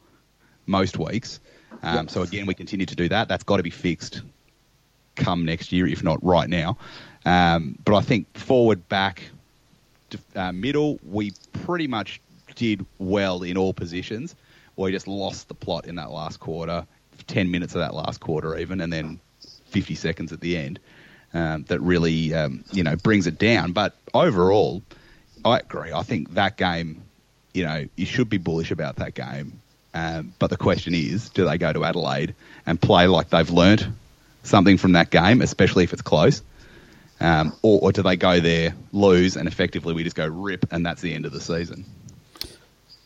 [0.66, 1.40] most weeks.
[1.82, 3.28] Um, So again, we continue to do that.
[3.28, 4.22] That's got to be fixed
[5.16, 6.76] come next year, if not right now.
[7.26, 9.24] Um, but I think forward, back,
[10.34, 11.32] uh, middle, we
[11.64, 12.20] pretty much
[12.54, 14.34] did well in all positions.
[14.76, 16.86] We just lost the plot in that last quarter,
[17.26, 19.18] 10 minutes of that last quarter even, and then
[19.70, 20.78] 50 seconds at the end.
[21.34, 23.72] Um, that really, um, you know, brings it down.
[23.72, 24.82] But overall,
[25.44, 25.92] I agree.
[25.92, 27.02] I think that game,
[27.52, 29.60] you know, you should be bullish about that game.
[29.92, 32.34] Um, but the question is, do they go to Adelaide
[32.64, 33.86] and play like they've learnt
[34.44, 36.42] something from that game, especially if it's close?
[37.20, 40.84] Um, or, or do they go there, lose, and effectively we just go rip, and
[40.84, 41.84] that's the end of the season?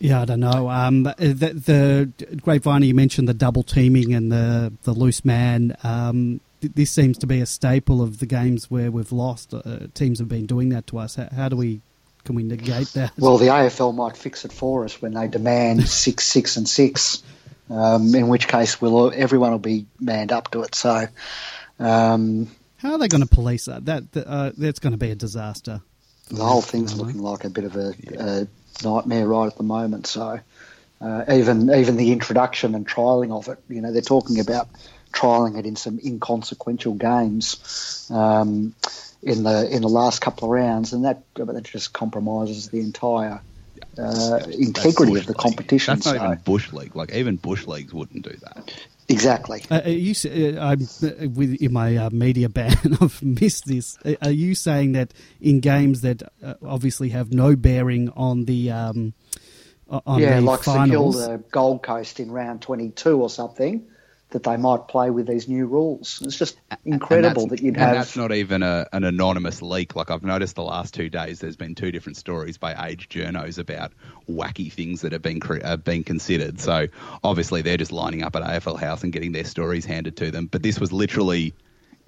[0.00, 0.68] Yeah, I don't know.
[0.70, 5.76] Um, the, the Grapevine, you mentioned the double teaming and the, the loose man.
[5.84, 9.52] Um, this seems to be a staple of the games where we've lost.
[9.52, 11.16] Uh, teams have been doing that to us.
[11.16, 11.80] How, how do we
[12.24, 13.12] can we negate that?
[13.18, 17.22] Well, the AFL might fix it for us when they demand six, six, and six.
[17.70, 20.74] Um, in which case, we'll everyone will be manned up to it.
[20.74, 21.06] So,
[21.78, 23.84] um, how are they going to police that?
[23.86, 25.80] That uh, that's going to be a disaster.
[26.30, 28.46] the whole thing's looking like a bit of a, a
[28.84, 30.06] nightmare right at the moment.
[30.06, 30.40] So,
[31.00, 34.68] uh, even even the introduction and trialing of it, you know, they're talking about
[35.12, 38.74] trialing it in some inconsequential games um,
[39.22, 43.40] in the in the last couple of rounds, and that that just compromises the entire
[43.98, 45.36] uh, integrity of the league.
[45.36, 45.94] competition.
[45.94, 46.96] That's not so- even bush league.
[46.96, 48.72] Like even bush leagues wouldn't do that.
[49.10, 49.64] Exactly.
[49.70, 52.76] Uh, are you, uh, I'm uh, with in my uh, media ban.
[53.00, 53.98] I've missed this.
[54.04, 56.22] Uh, Are you saying that in games that
[56.62, 59.14] obviously have no bearing on the um,
[59.88, 61.16] on yeah, the like St finals?
[61.16, 63.86] Kilda, Gold Coast in round 22 or something,
[64.30, 66.20] that they might play with these new rules.
[66.24, 67.94] It's just incredible that you'd and have.
[67.94, 69.96] that's not even a, an anonymous leak.
[69.96, 73.58] Like I've noticed the last two days, there's been two different stories by age journos
[73.58, 73.92] about
[74.28, 76.60] wacky things that have been cre- have been considered.
[76.60, 76.86] So
[77.24, 80.46] obviously they're just lining up at AFL House and getting their stories handed to them.
[80.46, 81.54] But this was literally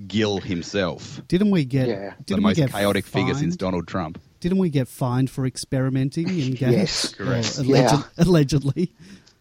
[0.07, 1.87] Gill himself, Didn't we get?
[1.87, 2.15] Yeah.
[2.17, 3.57] the Didn't we most get chaotic figure since?
[3.57, 4.21] Donald Trump.
[4.41, 6.61] Didn't we get fined for experimenting in games?
[6.73, 7.13] Yes.
[7.21, 7.59] Or Correct.
[7.59, 8.03] alleged- Yeah.
[8.19, 8.93] Allegedly.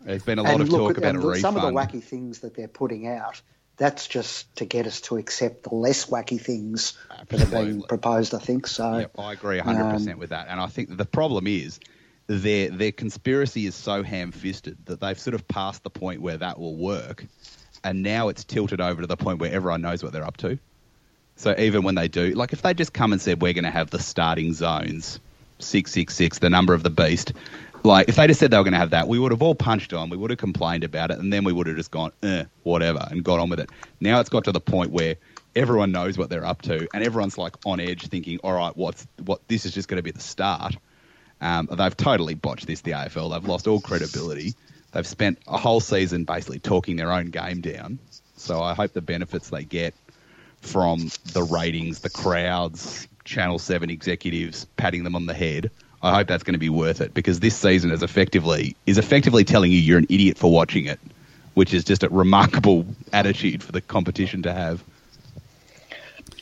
[0.04, 1.42] There's been a lot and of look talk about a refund.
[1.42, 3.42] some of the wacky things that they're putting out.
[3.78, 6.94] That's just to get us to accept the less wacky things
[7.30, 8.34] that are being proposed.
[8.34, 9.00] I think so.
[9.00, 10.48] Yep, I agree 100% Um, with that.
[10.50, 11.80] And I think the problem is
[12.28, 16.60] their their conspiracy is so ham-fisted that they've sort of passed the point where that
[16.60, 17.26] will work,
[17.84, 20.60] and now it's tilted over to the point where everyone knows what they're up to.
[21.38, 23.72] So even when they do, like if they just come and said we're going to
[23.72, 25.20] have the starting zones
[25.58, 27.34] six six six, the number of the beast.
[27.84, 29.56] Like if they just said they were going to have that, we would have all
[29.56, 30.10] punched on.
[30.10, 33.06] We would have complained about it, and then we would have just gone, eh, whatever,
[33.10, 33.70] and got on with it.
[34.00, 35.16] Now it's got to the point where
[35.56, 39.08] everyone knows what they're up to, and everyone's like on edge, thinking, all right, what's
[39.24, 39.48] what?
[39.48, 40.76] This is just going to be the start.
[41.42, 42.82] Um, they've totally botched this.
[42.82, 43.34] The AFL.
[43.34, 44.54] They've lost all credibility.
[44.92, 48.00] They've spent a whole season basically talking their own game down.
[48.36, 49.94] So I hope the benefits they get
[50.62, 55.72] from the ratings, the crowds, Channel 7 executives patting them on the head.
[56.04, 59.44] I hope that's going to be worth it because this season is effectively is effectively
[59.44, 61.00] telling you you're an idiot for watching it,
[61.54, 64.84] which is just a remarkable attitude for the competition to have.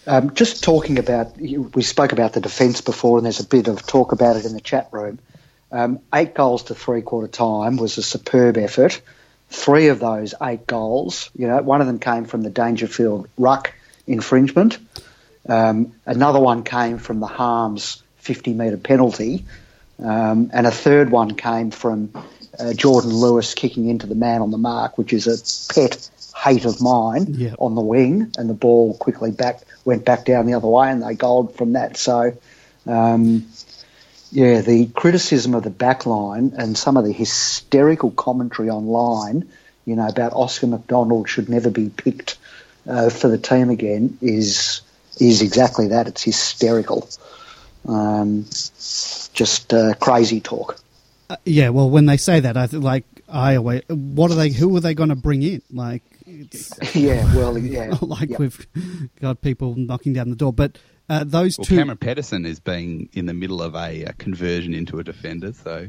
[0.08, 3.86] Um, just talking about, we spoke about the defence before, and there's a bit of
[3.86, 5.20] talk about it in the chat room.
[5.72, 9.02] Um, eight goals to three quarter time was a superb effort.
[9.50, 13.74] Three of those eight goals, you know, one of them came from the Dangerfield ruck
[14.08, 14.78] infringement.
[15.48, 19.46] Um, another one came from the Harmes 50 metre penalty.
[20.04, 22.12] Um, and a third one came from
[22.58, 26.66] uh, Jordan Lewis kicking into the man on the mark, which is a pet hate
[26.66, 27.56] of mine Yeah.
[27.60, 31.02] on the wing, and the ball quickly back went back down the other way, and
[31.04, 31.98] they goaled from that.
[31.98, 32.34] So,
[32.88, 33.48] um,
[34.32, 39.50] yeah, the criticism of the back line and some of the hysterical commentary online,
[39.86, 42.38] you know, about Oscar McDonald should never be picked
[42.88, 44.82] uh, for the team again is
[45.20, 46.08] is exactly that.
[46.08, 47.10] It's hysterical.
[47.88, 50.80] Um, just uh, crazy talk.
[51.30, 54.50] Uh, yeah, well, when they say that, I th- like I always, what are they?
[54.50, 55.62] Who are they going to bring in?
[55.72, 57.96] Like, it's yeah, well, yeah.
[58.02, 58.40] like Yep.
[58.40, 58.68] we've
[59.22, 60.52] got people knocking down the door.
[60.54, 64.12] But uh, those Well, two, Cameron Pedersen is being in the middle of a, uh
[64.18, 65.88] conversion into a defender, so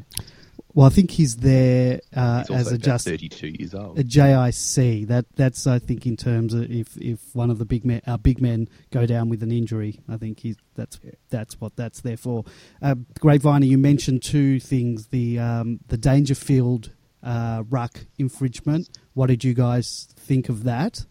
[0.72, 3.98] well, I think he's there uh, he's as a just 32 years old.
[3.98, 5.09] a JIC.
[5.09, 8.18] That that's I think in terms of if if one of the big men, our
[8.18, 12.16] big men go down with an injury, I think he's that's that's what that's there
[12.16, 12.44] for.
[12.80, 18.88] Uh, you mentioned two things: the um, the Dangerfield uh, ruck infringement.
[19.14, 21.04] What did you guys think of that?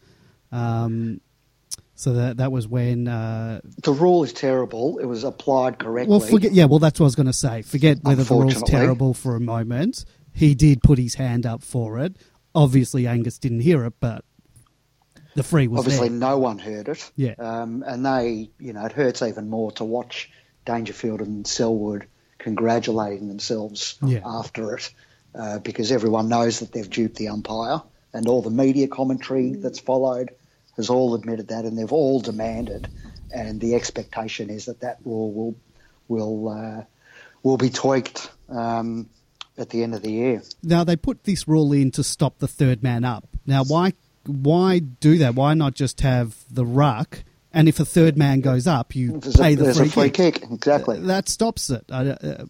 [0.52, 1.22] Um,
[2.00, 3.08] so that that was when.
[3.08, 4.98] Uh, The rule is terrible.
[5.00, 6.10] It was applied correctly.
[6.12, 6.54] well, forget.
[6.54, 7.62] Yeah, well, that's what I was going to say.
[7.62, 10.06] Forget whether the rule's terrible for a moment.
[10.34, 12.16] He did put his hand up for it.
[12.56, 14.24] Obviously, Angus didn't hear it, but
[15.36, 16.18] the free was Obviously, there.
[16.18, 17.12] no one heard it.
[17.16, 17.36] Yeah.
[17.38, 20.30] Um, and they, you know, it hurts even more to watch
[20.66, 22.08] Dangerfield and Selwood
[22.40, 24.22] congratulating themselves Yeah.
[24.26, 24.92] after it
[25.36, 27.82] uh, because everyone knows that they've duped the umpire
[28.14, 30.32] and all the media commentary that's followed
[30.80, 32.88] has all admitted that and they've all demanded
[33.32, 35.56] and the expectation is that that rule will
[36.08, 36.84] will uh,
[37.44, 39.10] will be tweaked um,
[39.58, 40.42] at the end of the year.
[40.64, 43.28] Now they put this rule in to stop the third man up.
[43.46, 43.94] Now, why
[44.26, 45.36] why do that?
[45.36, 47.24] Why not just have the ruck?
[47.52, 50.42] And if a third man goes up, you There's, pay a, the free, free kick.
[50.42, 50.52] kick.
[50.52, 51.00] exactly.
[51.00, 51.84] That stops it.
[51.92, 52.46] I, uh,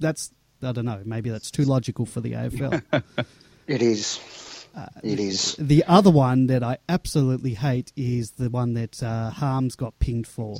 [0.00, 1.00] that's I don't know.
[1.04, 3.02] Maybe that's too logical for the AFL.
[3.66, 4.18] It is.
[4.74, 5.56] Uh, It is.
[5.58, 10.26] The other one that I absolutely hate is the one that uh, Harmes got pinged
[10.26, 10.58] for.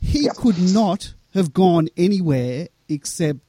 [0.00, 0.34] He Yep.
[0.36, 3.40] could not have gone anywhere except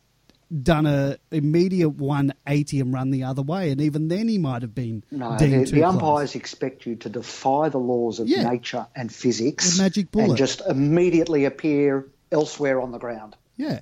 [0.61, 4.75] done a immediate 180 and run the other way, and even then he might have
[4.75, 5.93] been No, deemed the, too the close.
[5.95, 8.47] umpires expect you to defy the laws of Yeah.
[8.47, 10.29] nature and physics The magic bullet.
[10.29, 13.35] and just immediately appear elsewhere on the ground.
[13.57, 13.79] Yeah,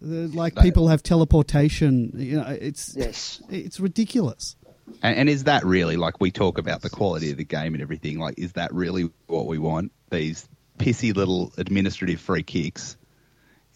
[0.00, 2.12] like That- people have teleportation.
[2.16, 3.42] You know, it's Yes.
[3.50, 4.56] it's ridiculous.
[5.02, 7.82] And, and is that really like we talk about the quality of the game and
[7.82, 8.18] everything?
[8.18, 9.92] Like, is that really what we want?
[10.10, 12.96] These pissy little administrative free kicks,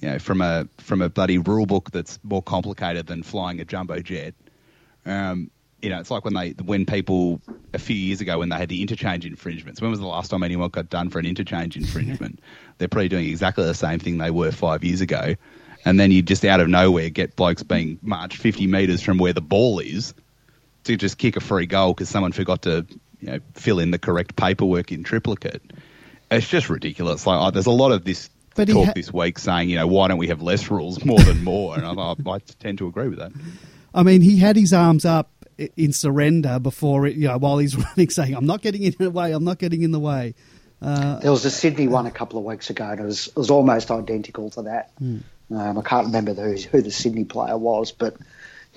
[0.00, 3.64] you know, from a from a bloody rule book that's more complicated than flying a
[3.64, 4.34] jumbo jet.
[5.06, 7.40] Um, you know, it's like when they when people
[7.72, 9.80] a few years ago when they had the interchange infringements.
[9.80, 12.40] When was the last time anyone got done for an interchange infringement?
[12.78, 15.34] They're probably doing exactly the same thing they were five years ago.
[15.84, 19.32] And then you just out of nowhere get blokes being marched 50 metres from where
[19.32, 20.12] the ball is
[20.88, 22.84] to just kick a free goal because someone forgot to
[23.20, 25.62] you know, fill in the correct paperwork in triplicate.
[26.30, 27.26] It's just ridiculous.
[27.26, 29.86] Like oh, there's a lot of this But talk ha- this week saying, you know,
[29.86, 31.76] why don't we have less rules more than more?
[31.78, 33.32] And I, I tend to agree with that.
[33.94, 35.30] I mean, he had his arms up
[35.76, 39.10] in surrender before, it, you know, while he's running, saying, "I'm not getting in the
[39.10, 39.32] way.
[39.32, 40.34] I'm not getting in the way."
[40.80, 43.36] Uh, There was a Sydney one a couple of weeks ago, and it was, it
[43.36, 44.92] was almost identical to that.
[44.98, 45.18] Hmm.
[45.50, 48.16] Um, I can't remember who, who the Sydney player was, but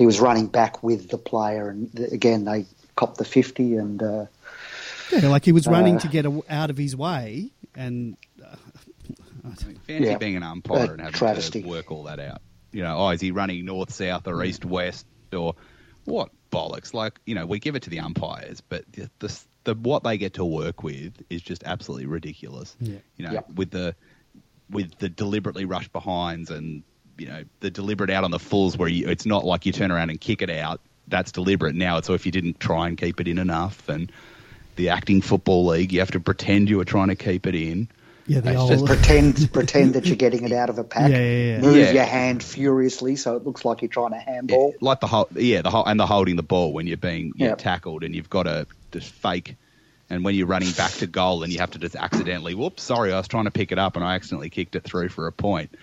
[0.01, 4.01] he was running back with the player, and th- again they copped the fifty, and
[4.01, 4.25] uh,
[5.11, 8.55] Yeah, like he was running Uh, to get a, out of his way, and uh,
[9.43, 10.17] Fancy Yeah.
[10.17, 11.61] being an umpire and having travesty.
[11.61, 12.41] to work all that out.
[12.71, 15.53] You know, oh, is he running north, south, or east, west, or
[16.05, 16.93] what bollocks?
[16.95, 20.17] Like, you know, we give it to the umpires, but the, the, the what they
[20.17, 22.75] get to work with is just absolutely ridiculous.
[22.79, 22.97] Yeah.
[23.17, 23.49] You know, Yep.
[23.53, 23.95] with the
[24.69, 26.81] with the deliberately rushed behinds and
[27.21, 29.91] you know the deliberate out on the fulls where you, it's not like you turn
[29.91, 30.81] around and kick it out.
[31.07, 31.75] That's deliberate.
[31.75, 34.11] Now it's so if you didn't try and keep it in enough, and
[34.75, 37.89] the acting football league, you have to pretend you were trying to keep it in.
[38.27, 41.11] yeah, the old just pretend pretend that you're getting it out of a pack.
[41.11, 41.61] Yeah, yeah, yeah.
[41.61, 41.91] Move Yeah.
[41.93, 44.73] your hand furiously so it looks like you're trying to handball.
[44.81, 47.49] like the whole, yeah, the whole, and the holding the ball when you're being you're
[47.49, 47.57] Yep.
[47.57, 49.57] tackled and you've got to just fake,
[50.09, 53.11] and when you're running back to goal and you have to just accidentally, whoops, sorry,
[53.13, 55.31] I was trying to pick it up and I accidentally kicked it through for a
[55.31, 55.75] point.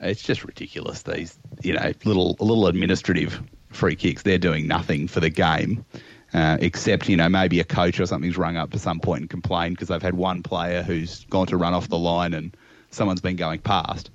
[0.00, 1.02] It's just ridiculous.
[1.02, 4.22] These, you know, little little administrative free kicks.
[4.22, 5.84] They're doing nothing for the game.
[6.32, 9.30] Uh, except, you know, maybe a coach or something's rung up at some point and
[9.30, 12.56] complained because they've had one player who's gone to run off the line and
[12.90, 14.10] someone's been going past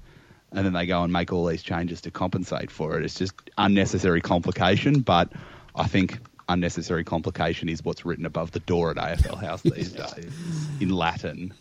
[0.55, 3.03] and then they go and make all these changes to compensate for it.
[3.03, 5.31] It's just unnecessary complication, but
[5.75, 10.33] I think unnecessary complication is what's written above the door at AFL House these days
[10.79, 11.53] in Latin.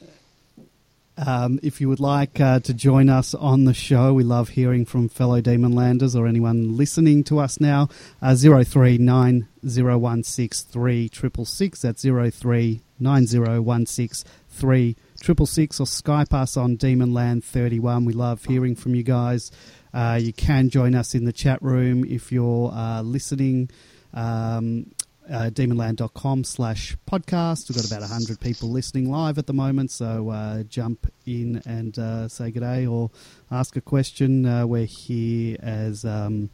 [1.16, 4.85] Um, if you would like uh, to join us on the show, we love hearing
[4.85, 7.88] from fellow Demonlanders or anyone listening to us now.
[8.20, 11.83] Uh, Zero three nine zero one six three triple six.
[11.83, 15.79] That's zero three nine zero one six three triple six.
[15.79, 18.05] Or Skype us on Demonland thirty one.
[18.05, 19.53] We love hearing from you guys.
[19.92, 23.70] Uh, you can join us in the chat room if you're uh, listening.
[24.12, 24.90] Um,
[25.31, 27.69] uh, demonland.com slash podcast.
[27.69, 31.99] We've got about 100 people listening live at the moment, so uh, jump in and
[31.99, 33.11] uh, say good day or
[33.51, 34.47] ask a question.
[34.47, 36.51] Uh, we're here as um,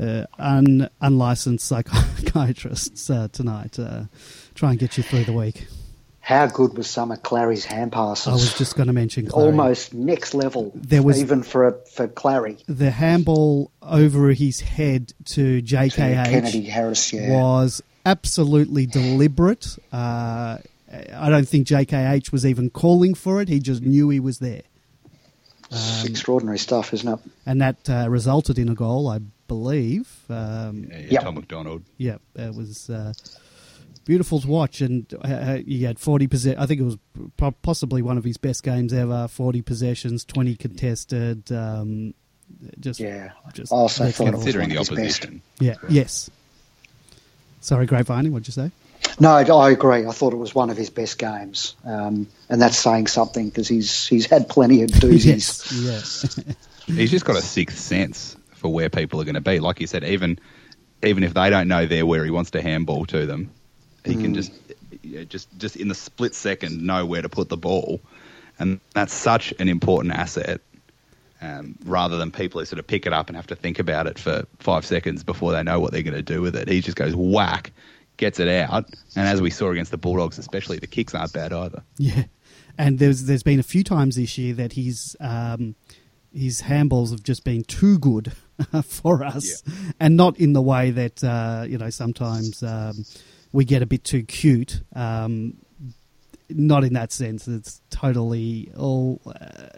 [0.00, 3.78] uh, un- unlicensed psychiatrists uh, tonight.
[3.78, 4.04] Uh,
[4.54, 5.66] try and get you through the week.
[6.26, 8.26] How good was some of Clary's hand passes?
[8.26, 9.46] I was just going to mention Clary.
[9.46, 10.72] almost next level.
[10.74, 12.56] There was- even for for Clary.
[12.66, 16.24] the handball over his head to JKH.
[16.28, 17.30] Kennedy Harris, yeah.
[17.40, 19.76] was absolutely deliberate.
[19.92, 20.58] Uh,
[21.14, 23.48] I don't think JKH was even calling for it.
[23.48, 24.62] He just knew he was there.
[25.70, 27.20] It's extraordinary stuff, isn't it?
[27.46, 30.08] And that uh, resulted in a goal, I believe.
[30.28, 31.22] Um, Yeah, Yep.
[31.22, 31.82] Tom McDonald.
[31.98, 33.12] yeah, it was uh,
[34.06, 34.80] beautiful to watch.
[34.80, 36.62] And uh, he had 40 possessions.
[36.62, 36.96] I think it was
[37.60, 41.52] possibly one of his best games ever 40 possessions, 20 contested.
[41.52, 42.14] Um,
[42.80, 43.32] just, Yeah.
[43.52, 44.92] just I also next thought it Considering the one best.
[44.92, 45.42] opposition.
[45.60, 46.30] Yeah, yes.
[47.60, 48.70] Sorry, Grapevine, what'd you say?
[49.20, 50.06] No, I agree.
[50.06, 53.66] I thought it was one of his best games, um, and that's saying something because
[53.68, 55.72] he's he's had plenty of doozies.
[55.84, 56.54] yes, yeah.
[56.94, 59.58] He's just got a sixth sense for where people are going to be.
[59.58, 60.38] Like you said, even
[61.02, 63.50] even if they don't know they're where he wants to handball to them,
[64.06, 64.52] he can just
[65.02, 68.00] yeah, just just in the split second know where to put the ball,
[68.58, 70.60] and that's such an important asset.
[71.42, 74.06] Um, rather than people who sort of pick it up and have to think about
[74.06, 76.80] it for five seconds before they know what they're going to do with it, he
[76.80, 77.72] just goes whack,
[78.16, 81.52] gets it out, and as we saw against the Bulldogs, especially the kicks aren't bad
[81.52, 81.82] either.
[81.98, 82.24] Yeah,
[82.78, 85.74] and there's there's been a few times this year that his um,
[86.32, 88.32] his handballs have just been too good
[88.84, 89.62] for us,
[90.00, 93.04] and not in the way that uh, you know sometimes um,
[93.52, 94.82] we get a bit too cute.
[94.94, 95.56] Um,
[96.48, 97.48] not in that sense.
[97.48, 99.20] It's totally all.
[99.26, 99.68] Uh,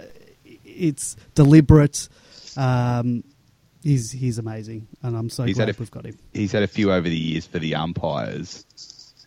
[0.64, 2.08] it's deliberate.
[2.56, 3.24] Um,
[3.82, 6.18] he's he's amazing, and I'm so He's glad a- we've got him.
[6.32, 8.64] he's had a few over the years for the umpires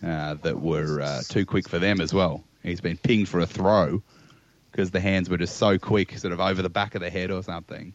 [0.06, 2.43] uh, that were uh, too quick for them as well.
[2.63, 4.04] He's been pinged for a throw
[4.71, 7.32] because the hands were just so quick, sort of over the back of the head
[7.32, 7.93] or something.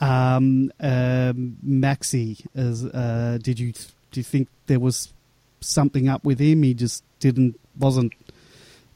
[0.00, 3.72] Um, um, Maxi, as uh, did you
[4.12, 5.12] do you think there was
[5.60, 6.62] something up with him?
[6.62, 8.12] He just didn't wasn't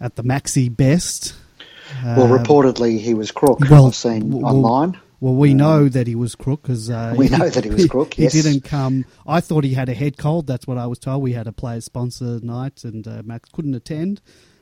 [0.00, 1.34] at the Maxi best.
[2.04, 3.58] Well, Um, reportedly he was crook.
[3.70, 5.00] well, I've seen well, online.
[5.20, 8.14] Well, we know that he was crook because uh, We know that he was crook,
[8.14, 8.32] He, yes.
[8.32, 9.06] didn't come.
[9.26, 10.46] I thought he had a head cold.
[10.46, 11.22] That's what I was told.
[11.22, 14.20] We had a player sponsor night, and uh, Max couldn't attend.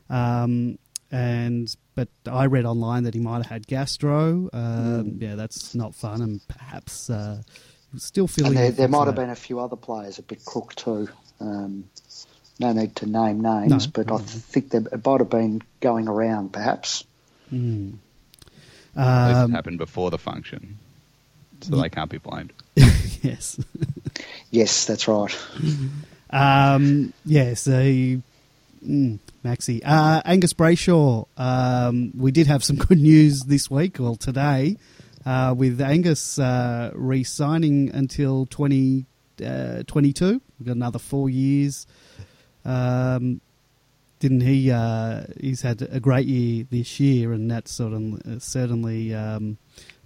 [0.08, 0.78] Um,
[1.10, 4.48] and but I read online that he might have had gastro.
[4.52, 8.52] Um, Yeah, that's not fun, and perhaps uh, he still feeling.
[8.52, 11.08] And there, there might have been a few other players a bit crook too.
[11.40, 11.84] Um,
[12.58, 13.92] no need to name names, No.
[13.92, 17.04] but I think there it might have been going around perhaps.
[17.52, 17.94] Mm.
[18.96, 20.78] Um, it happened before the function,
[21.62, 22.52] so they can't be blamed.
[22.76, 23.58] yes.
[24.50, 25.36] Yes, that's right.
[26.30, 28.22] Um, yeah, so mm,
[29.44, 29.80] Maxi.
[29.84, 34.76] Uh, Angus Brayshaw, um, we did have some good news this week, well, today.
[35.26, 40.24] Uh, with Angus uh, re-signing until 2022.
[40.24, 41.86] Uh, We've got another four years.
[42.64, 43.40] Um,
[44.20, 44.70] didn't he?
[44.70, 49.58] Uh, he's had a great year this year, and that's sort of uh, certainly um,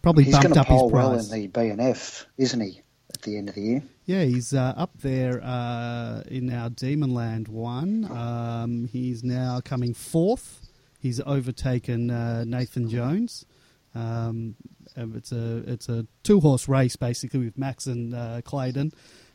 [0.03, 0.93] probably he's bumped up his price.
[0.93, 2.83] well in the BNF, isn't he?
[3.15, 3.83] At the end of the year.
[4.07, 8.11] Yeah, he's uh, up there uh, in our Demonland one.
[8.11, 10.63] Um, he's now coming fourth.
[10.99, 13.47] He's overtaken uh, Nathan Jones.
[13.95, 14.57] Um,
[14.97, 18.93] it's a it's a two horse race basically with Max and uh, Clayton,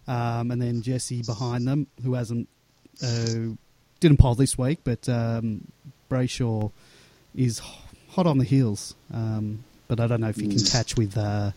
[0.08, 2.48] um, and then Jesse behind them, who hasn't
[3.04, 3.56] uh,
[4.00, 5.72] didn't poll this week, but um,
[6.10, 6.72] Brayshaw
[7.36, 7.62] is
[8.10, 8.96] hot on the heels.
[9.14, 11.52] Um, but I don't know if he can catch with uh,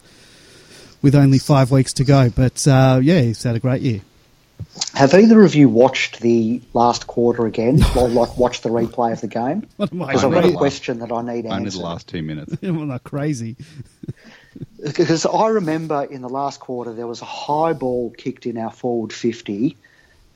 [1.03, 2.30] with only five weeks to go.
[2.30, 4.01] But uh, yeah, he's had a great year.
[4.95, 9.21] Have either of you watched the last quarter again, or like watched the replay of
[9.21, 9.67] the game?
[9.77, 9.91] What?
[9.91, 11.53] Because I've got a Only- question that I need answered.
[11.53, 11.79] Only answered.
[11.81, 12.57] the last two minutes.
[12.63, 13.57] I'm not crazy.
[14.83, 18.71] Because I remember in the last quarter there was a high ball kicked in our
[18.71, 19.77] forward 50,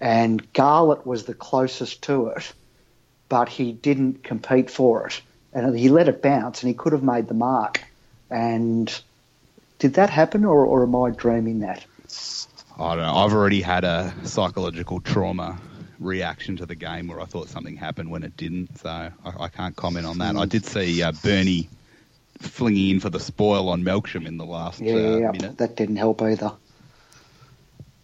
[0.00, 2.52] and Garlett was the closest to it,
[3.28, 5.20] but he didn't compete for it.
[5.52, 7.82] And he let it bounce, and he could have made the mark.
[8.30, 8.92] And
[9.78, 11.84] did that happen, or, or am I dreaming that?
[12.80, 13.14] I don't know.
[13.14, 15.58] I've already had a psychological trauma
[15.98, 19.48] reaction to the game where I thought something happened when it didn't, so I, I
[19.48, 20.34] can't comment on that.
[20.36, 21.68] I did see uh, Bernie
[22.38, 25.58] flinging in for the spoil on Melksham in the last Yeah, uh, yeah, minute.
[25.58, 26.52] that didn't help either.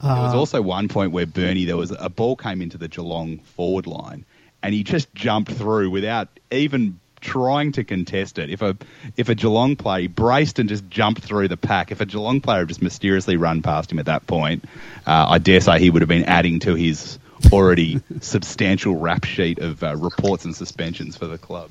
[0.03, 2.87] There was Uh, also one point where Bernie, there was a ball came into the
[2.89, 4.27] Geelong forward line,
[4.63, 8.51] and he just jumped through without even trying to contest it.
[8.51, 8.77] If a
[9.17, 12.61] if a Geelong player braced and just jumped through the pack, if a Geelong player
[12.61, 14.65] had just mysteriously run past him at that point,
[15.07, 17.19] uh, I dare say he would have been adding to his
[17.53, 21.71] already substantial rap sheet of uh, reports and suspensions for the club.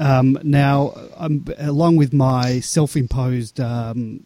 [0.00, 4.24] Um, now, um, along with my self-imposed um,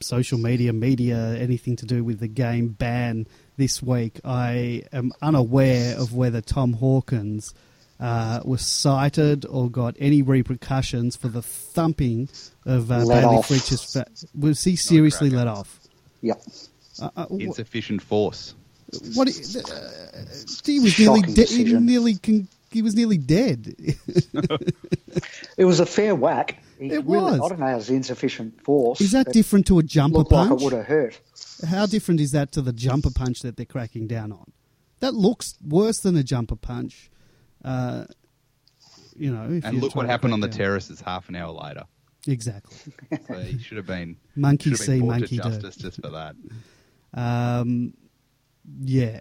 [0.00, 5.98] social media, media, anything to do with the game ban this week, I am unaware
[5.98, 7.54] of whether Tom Hawkins
[8.00, 12.28] uh, was cited or got any repercussions for the thumping
[12.64, 13.48] of uh, Let Bailey off.
[13.48, 13.92] Fritsch's.
[13.92, 14.06] Fa-
[14.38, 15.80] was he seriously let off?
[16.22, 16.42] Yep.
[17.00, 18.54] Uh, uh, wh- Insufficient force.
[19.14, 19.28] what?
[19.28, 19.32] Uh,
[20.64, 21.48] he was nearly Shocking dead.
[21.48, 21.86] He decision.
[21.86, 23.74] nearly con- he was nearly dead.
[25.56, 26.62] It was a fair whack.
[26.78, 27.40] He It really, was.
[27.40, 29.00] I don't know, it was insufficient force.
[29.00, 30.60] Is that It different to a jumper Looked like punch?
[30.60, 31.18] it would have hurt.
[31.66, 34.52] How different is that to the jumper punch that they're cracking down on?
[35.00, 37.10] That looks worse than a jumper punch.
[37.66, 38.04] Uh,
[39.18, 40.66] you know, if And look what happened on the crack down.
[40.66, 41.84] terraces half an hour later.
[42.28, 42.92] Exactly.
[43.26, 45.60] So he should have been Monkey have been see, brought to monkey do.
[45.70, 46.34] just for that.
[47.14, 47.94] Um,
[48.80, 49.20] yeah,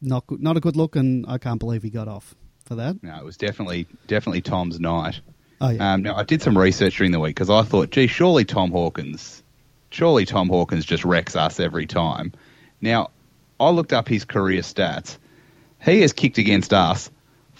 [0.00, 2.34] not good, not a good look, and I can't believe he got off
[2.64, 3.02] for that.
[3.02, 5.20] No, it was definitely definitely Tom's night.
[5.60, 8.06] Oh yeah, Um, now I did some research during the week because I thought, gee,
[8.06, 9.42] surely Tom Hawkins,
[9.90, 12.32] surely Tom Hawkins just wrecks us every time.
[12.80, 13.10] Now
[13.58, 15.16] I looked up his career stats.
[15.84, 17.10] He has kicked against us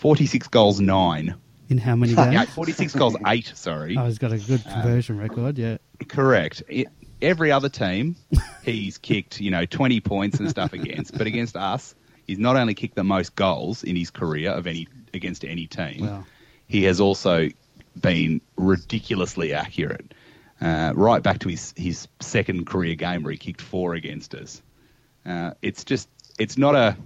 [0.04, 1.34] forty six goals nine.
[1.68, 2.32] in how many games?
[2.32, 2.54] Yeah, games?
[2.54, 3.50] forty six goals eight.
[3.54, 5.58] Sorry, Oh, he's got a good conversion record.
[5.58, 5.78] Yeah,
[6.08, 6.62] correct.
[6.68, 6.88] It,
[7.22, 8.16] every other team,
[8.62, 11.94] he's kicked you know twenty points and stuff against, but against us,
[12.26, 16.06] he's not only kicked the most goals in his career of any against any team.
[16.06, 16.24] Wow.
[16.66, 17.48] he has also
[18.00, 20.12] been ridiculously accurate.
[20.60, 24.62] Uh, right back to his, his second career game where he kicked four against us.
[25.26, 26.96] Uh, it's just it's not a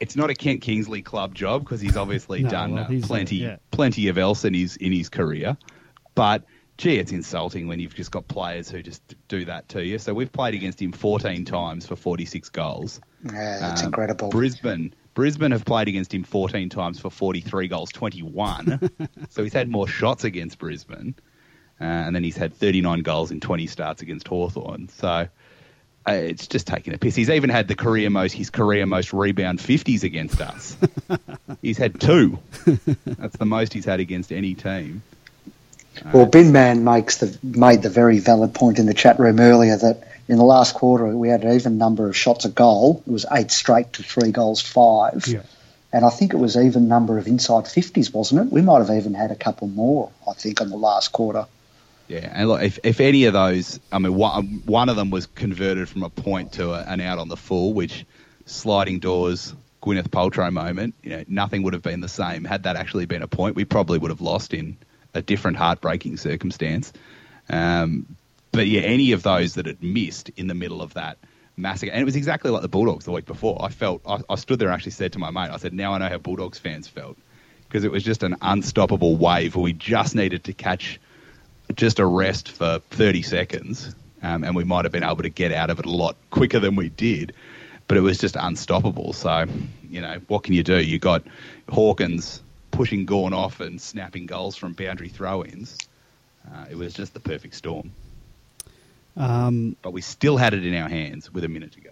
[0.00, 3.06] it's not a Kent Kingsley club job because he's obviously No, done well, uh, he's,
[3.06, 3.56] plenty yeah.
[3.70, 5.56] plenty of else in his in his career.
[6.14, 6.44] But
[6.78, 9.98] gee, it's insulting when you've just got players who just do that to you.
[9.98, 13.00] So we've played against him 14 times for 46 goals.
[13.24, 14.30] Yeah, that's Um, incredible.
[14.30, 14.94] Brisbane.
[15.12, 18.90] Brisbane have played against him 14 times for 43 goals, 21.
[19.28, 21.14] so he's had more shots against Brisbane.
[21.80, 24.88] Uh, and then he's had 39 goals in 20 starts against Hawthorn.
[24.88, 25.28] So
[26.08, 27.14] uh, it's just taking a piss.
[27.14, 30.76] He's even had the career most his career most rebound 50s against us.
[31.62, 32.38] he's had two.
[33.04, 35.02] That's the most he's had against any team.
[36.12, 39.76] Well, Bin Man makes the made the very valid point in the chat room earlier
[39.76, 43.02] that in the last quarter we had an even number of shots a goal.
[43.06, 45.42] It was eight straight to three goals five, Yeah.
[45.92, 48.52] and I think it was even number of inside fifties, wasn't it?
[48.52, 50.10] We might have even had a couple more.
[50.26, 51.46] I think on the last quarter.
[52.10, 55.26] Yeah, and look, if, if any of those, I mean, one, one of them was
[55.26, 58.04] converted from a point to a, an out on the full, which
[58.46, 62.42] sliding doors, Gwyneth Paltrow moment, you know, nothing would have been the same.
[62.42, 64.76] Had that actually been a point, we probably would have lost in
[65.14, 66.92] a different heartbreaking circumstance.
[67.48, 68.16] Um,
[68.50, 71.16] but yeah, any of those that had missed in the middle of that
[71.56, 73.64] massacre, and it was exactly like the Bulldogs the week before.
[73.64, 75.92] I felt, I, I stood there and actually said to my mate, I said, now
[75.92, 77.16] I know how Bulldogs fans felt.
[77.68, 80.98] Because it was just an unstoppable wave we just needed to catch
[81.74, 85.52] just a rest for 30 seconds, um, and we might have been able to get
[85.52, 87.34] out of it a lot quicker than we did.
[87.88, 89.12] But it was just unstoppable.
[89.12, 89.46] So,
[89.88, 90.80] you know, what can you do?
[90.80, 91.24] You got
[91.68, 92.40] Hawkins
[92.70, 95.76] pushing Gawn off and snapping goals from boundary throw-ins.
[96.46, 97.90] Uh, it was just the perfect storm.
[99.16, 101.90] Um, but we still had it in our hands with a minute to go.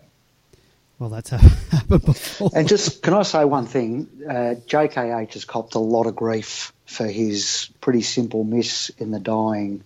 [0.98, 1.30] Well, that's
[1.70, 2.50] happened before.
[2.54, 4.08] And just, can I say one thing?
[4.24, 9.20] Uh, JKH has copped a lot of grief for his pretty simple miss in the
[9.20, 9.84] dying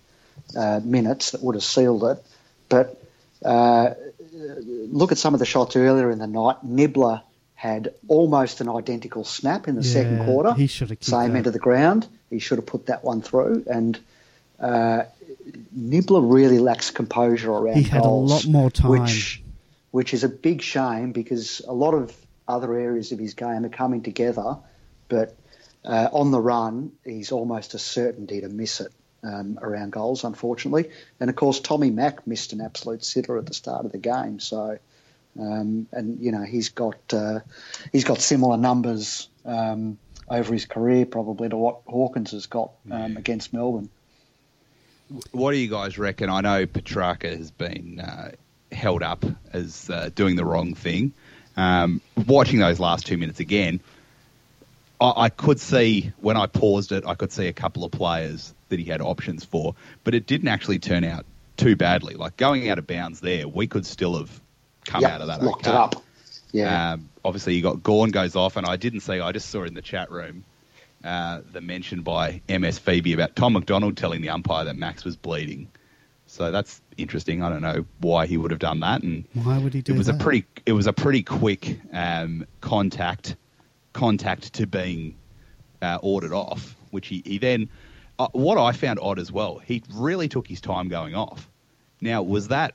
[0.57, 2.23] uh, minutes that would have sealed it.
[2.69, 2.97] But
[3.43, 3.91] uh,
[4.31, 6.63] look at some of the shots earlier in the night.
[6.63, 7.21] Nibbler
[7.55, 10.53] had almost an identical snap in the Yeah, second quarter.
[10.53, 11.37] he should have Same that.
[11.39, 12.07] end of the ground.
[12.29, 13.65] He should have put that one through.
[13.69, 13.99] And
[14.59, 15.03] uh,
[15.73, 18.91] Nibbler really lacks composure around He had a lot more time.
[18.91, 19.43] Which,
[19.91, 22.15] which is a big shame because a lot of
[22.47, 24.55] other areas of his game are coming together.
[25.09, 25.35] But
[25.85, 28.91] uh, on the run, he's almost a certainty to miss it
[29.23, 30.89] um, around goals, unfortunately.
[31.19, 34.39] And of course, Tommy Mack missed an absolute sitter at the start of the game.
[34.39, 34.77] So,
[35.39, 37.39] um, and you know, he's got uh,
[37.91, 39.97] he's got similar numbers um,
[40.29, 43.89] over his career probably to what Hawkins has got um, against Melbourne.
[45.31, 46.29] What do you guys reckon?
[46.29, 48.31] I know Petrarca has been uh,
[48.71, 51.13] held up as uh, doing the wrong thing.
[51.55, 53.79] Um, watching those last two minutes again,
[54.99, 58.53] I, I could see when I paused it, I could see a couple of players
[58.69, 61.25] that he had options for, but it didn't actually turn out
[61.57, 62.15] too badly.
[62.15, 64.41] Like going out of bounds there, we could still have
[64.85, 65.71] come Yep, out of that locked okay.
[65.71, 66.03] it up.
[66.51, 66.93] Yeah.
[66.93, 69.19] Um, obviously, you got Gawn goes off, and I didn't see.
[69.19, 70.43] I just saw in the chat room
[71.03, 75.15] uh, the mention by MS Phoebe about Tom McDonald telling the umpire that Max was
[75.15, 75.69] bleeding.
[76.27, 77.43] So that's interesting.
[77.43, 79.97] I don't know why he would have done that, and Why would he do it
[79.97, 80.15] was that?
[80.15, 83.35] a pretty it was a pretty quick um, contact
[83.93, 85.15] contact to being
[85.81, 87.69] uh, ordered off, which he, he then
[88.19, 89.59] uh, what I found odd as well.
[89.59, 91.49] He really took his time going off.
[92.01, 92.73] Now was that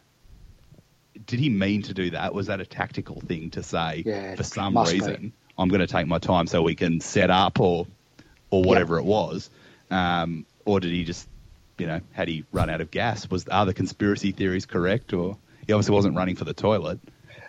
[1.26, 2.32] did he mean to do that?
[2.32, 5.00] Was that a tactical thing to say Yeah, for some must be.
[5.00, 7.86] reason I'm going to take my time so we can set up or
[8.50, 9.50] or whatever it was,
[9.90, 11.28] um, or did he just
[11.76, 13.28] you know had he run out of gas?
[13.30, 16.98] Was are the conspiracy theories correct, or he obviously wasn't running for the toilet?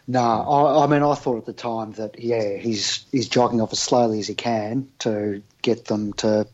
[0.10, 3.72] No, I, I mean, I thought at the time that yeah, he's he's jogging off
[3.72, 6.48] as slowly as he can to get them to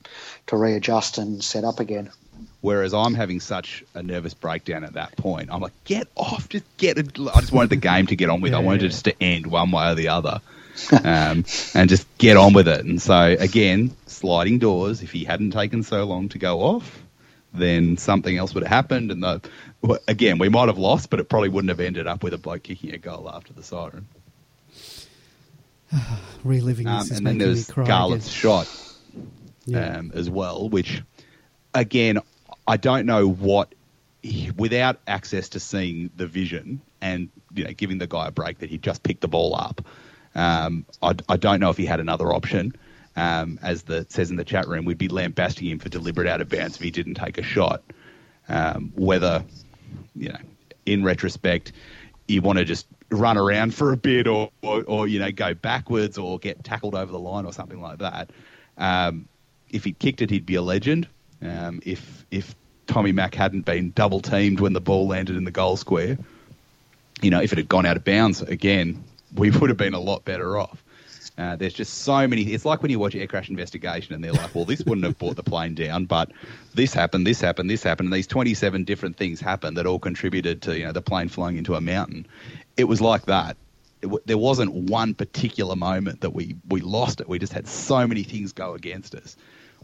[0.48, 2.12] to readjust and set up again.
[2.60, 5.50] Whereas I'm having such a nervous breakdown at that point.
[5.54, 7.18] I'm like, get off, just get it.
[7.18, 8.54] I just wanted the game to get on with.
[8.54, 10.42] I wanted it just to end one way or the other,
[10.92, 12.84] um, and just get on with it.
[12.84, 15.02] And so again, sliding doors.
[15.02, 17.06] If he hadn't taken so long to go off,
[17.54, 19.12] then something else would have happened.
[19.12, 19.42] And the,
[20.08, 22.64] again, we might have lost, but it probably wouldn't have ended up with a bloke
[22.64, 24.08] kicking a goal after the siren.
[26.44, 27.86] Reliving Um, this is and then making me there's cry.
[27.86, 28.68] Garlett's shot
[29.66, 29.98] Yeah.
[29.98, 31.02] um, as well, which
[31.74, 32.20] again,
[32.68, 33.74] I don't know what
[34.58, 38.70] without access to seeing the vision and you know giving the guy a break that
[38.70, 39.86] he just picked the ball up.
[40.34, 42.74] Um, I, I don't know if he had another option.
[43.16, 46.42] Um, as the says in the chat room, we'd be lambasting him for deliberate out
[46.42, 47.82] of bounds if he didn't take a shot.
[48.50, 49.44] Um, whether
[50.16, 50.40] you know,
[50.86, 51.72] in retrospect,
[52.28, 55.54] you want to just run around for a bit or, or, or you know go
[55.54, 58.30] backwards or get tackled over the line or something like that.
[58.78, 59.28] Um,
[59.70, 61.08] if he'd kicked it, he'd be a legend.
[61.42, 62.56] Um, if if
[62.88, 66.18] Tommy Mack hadn't been double teamed when the ball landed in the goal square,
[67.22, 69.04] you know, if it had gone out of bounds again,
[69.36, 70.84] we would have been a lot better off.
[71.38, 72.44] Uh, there's just so many.
[72.44, 75.18] It's like when you watch Air Crash Investigation and they're like, well, this wouldn't have
[75.18, 76.32] brought the plane down, but
[76.74, 80.62] this happened, this happened, this happened, and these 27 different things happened that all contributed
[80.64, 82.26] to you know the plane flying into a mountain.
[82.78, 83.58] It was like that.
[84.02, 87.28] W- there wasn't one particular moment that we we lost it.
[87.28, 89.36] We just had so many things go against us,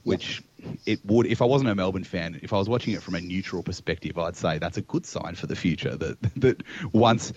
[0.03, 0.41] which
[0.85, 1.25] it would.
[1.25, 4.17] If I wasn't a Melbourne fan, if I was watching it from a neutral perspective,
[4.17, 5.97] I'd say that's a good sign for the future.
[5.97, 7.33] That that once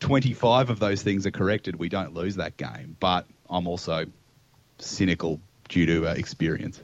[0.00, 2.96] 25 of those things are corrected, we don't lose that game.
[2.98, 4.06] But I'm also
[4.78, 6.80] cynical due to uh, experience.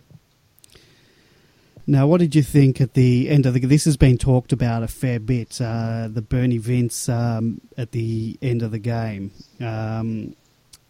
[1.86, 3.60] Now, what did you think at the end of the?
[3.60, 5.60] This has been talked about a fair bit.
[5.60, 9.32] Uh, the Bernie Vince um, at the end of the game.
[9.60, 10.36] Um,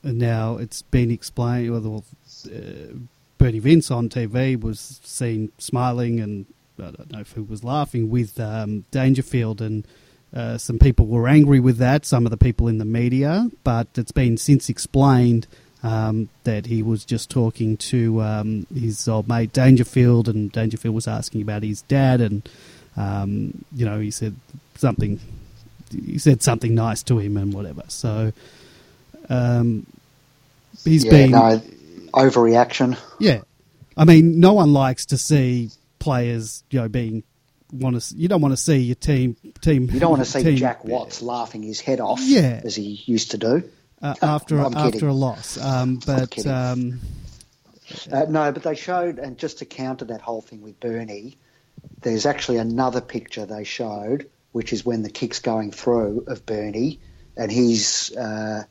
[0.03, 1.71] now it's been explained.
[1.71, 2.05] Well,
[2.47, 2.99] uh,
[3.39, 6.47] Bernie Vince on TV was seen smiling, and
[6.79, 9.87] I don't know if he was laughing with um, Dangerfield, and
[10.35, 12.07] uh, some people were angry with that.
[12.07, 15.47] Some of the people in the media, but it's been since explained
[15.83, 21.09] um, that he was just talking to um, his old mate Dangerfield, and Dangerfield was
[21.09, 22.49] asking about his dad, and
[22.97, 24.37] um, you know he said
[24.77, 25.19] something.
[25.91, 27.83] He said something nice to him and whatever.
[27.89, 28.33] So
[29.29, 29.87] um,
[30.85, 31.61] he's yeah, been no,
[32.13, 32.97] overreaction.
[33.19, 33.41] yeah.
[33.97, 37.25] I mean, no one likes to see players, you know, being
[37.73, 38.15] want to.
[38.17, 39.89] You don't want to see your team team.
[39.91, 42.61] You don't want to see team, Jack Watts laughing his head off, Yeah.
[42.65, 43.63] as he used to do.
[44.03, 45.09] uh, after I'm after kidding.
[45.09, 45.59] a loss.
[45.59, 47.01] Um, but um,
[48.11, 51.37] Uh, no, but they showed, and just to counter that whole thing with Bernie,
[52.03, 57.01] there's actually another picture they showed, which is when the kick's going through of Bernie,
[57.37, 58.63] and he's uh,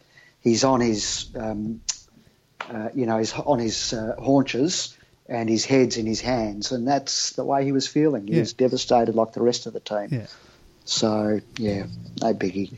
[0.41, 1.81] he's on his um,
[2.69, 4.95] uh, you know he's on his uh, haunches.
[5.29, 8.25] And his head's in his hands, and that's the way he was feeling.
[8.27, 8.39] He Yeah.
[8.39, 10.07] was devastated, like the rest of the team.
[10.11, 10.25] yeah,
[10.85, 11.85] So yeah,
[12.19, 12.71] no biggie.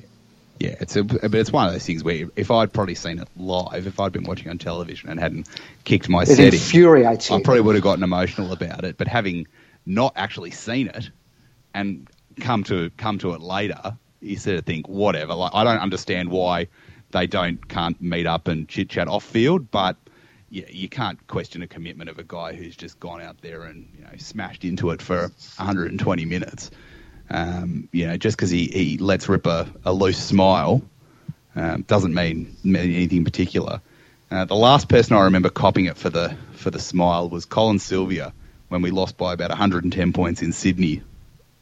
[0.59, 3.27] Yeah, it's a, but it's one of those things where if I'd probably seen it
[3.35, 5.47] live, if I'd been watching on television and hadn't
[5.85, 7.43] kicked my It setting, infuriates I you.
[7.43, 8.97] probably would have gotten emotional about it.
[8.97, 9.47] But having
[9.85, 11.09] not actually seen it
[11.73, 12.07] and
[12.39, 15.33] come to come to it later, you sort of think, whatever.
[15.33, 16.67] Like I don't understand why
[17.11, 19.97] they don't can't meet up and chit chat off field, but
[20.51, 23.87] yeah, you can't question a commitment of a guy who's just gone out there and
[23.97, 26.69] you know smashed into it for 120 minutes.
[27.29, 30.81] Um, you know, just because he, he lets rip a, a loose smile
[31.55, 33.81] um, doesn't mean, mean anything particular.
[34.29, 37.79] Uh, the last person I remember copying it for the for the smile was Colin
[37.79, 38.33] Sylvia
[38.67, 41.01] when we lost by about 110 points in Sydney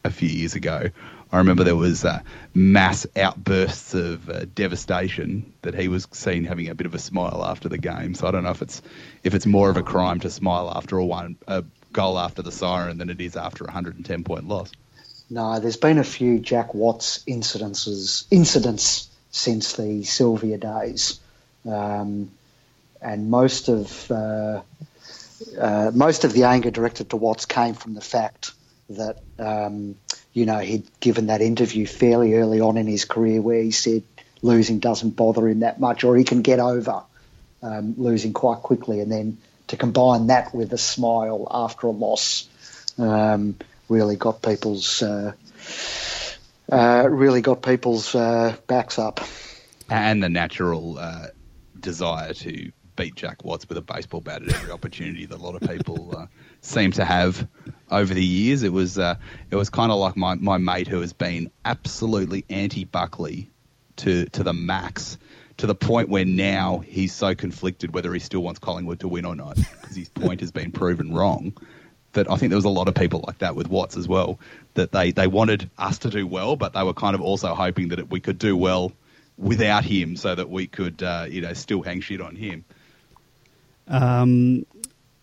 [0.03, 0.89] a few years ago.
[1.31, 2.21] I remember there was uh,
[2.55, 7.45] mass outbursts of uh, devastation that he was seen having a bit of a smile
[7.45, 8.15] after the game.
[8.15, 8.81] So I don't know if it's
[9.23, 11.63] if it's more of a crime to smile after a one a
[11.93, 14.71] goal after the siren than it is after a 110 point loss.
[15.29, 21.19] No, there's been a few Jack Watts incidences incidents since the Sylvia days,
[21.69, 22.31] um,
[22.99, 24.61] and most of uh,
[25.59, 28.53] uh, most of the anger directed to Watts came from the fact
[28.89, 29.95] that um,
[30.33, 34.03] you know he'd given that interview fairly early on in his career where he said
[34.41, 37.03] losing doesn't bother him that much, or he can get over
[37.61, 42.47] um, losing quite quickly, and then to combine that with a smile after a loss
[42.97, 43.55] um,
[43.87, 45.33] really got people's uh,
[46.71, 49.21] uh, really got people's uh, backs up.
[49.89, 51.27] and the natural uh,
[51.79, 55.55] desire to beat Jack Watts with a baseball bat at every opportunity that a lot
[55.55, 56.25] of people uh,
[56.61, 57.47] seem to have
[57.91, 58.63] over the years.
[58.63, 59.15] It was uh,
[59.51, 63.49] it was kind of like my, my mate who has been absolutely anti Buckley
[63.97, 65.17] to to the max.
[65.57, 69.25] To the point where now he's so conflicted whether he still wants Collingwood to win
[69.25, 71.53] or not because his point has been proven wrong.
[72.13, 74.39] That I think there was a lot of people like that with Watts as well.
[74.75, 77.89] That they, they wanted us to do well, but they were kind of also hoping
[77.89, 78.93] that we could do well
[79.37, 82.63] without him, so that we could uh, you know still hang shit on him.
[83.89, 84.65] um,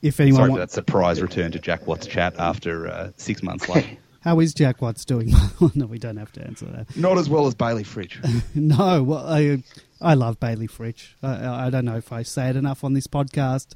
[0.06, 3.68] if anyone, Sorry for that surprise return to Jack Watts chat after uh, six months
[3.68, 3.88] later.
[4.20, 5.32] how is Jack Watts doing?
[5.74, 6.96] no, we don't have to answer that.
[6.96, 8.18] Not as well as Bailey Fritsch.
[8.54, 9.62] No, well, I,
[10.00, 11.14] I love Bailey Fritsch.
[11.22, 13.74] I, I don't know if I say it enough on this podcast.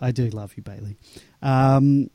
[0.00, 0.96] I do love you, Bailey.
[1.40, 2.10] Um,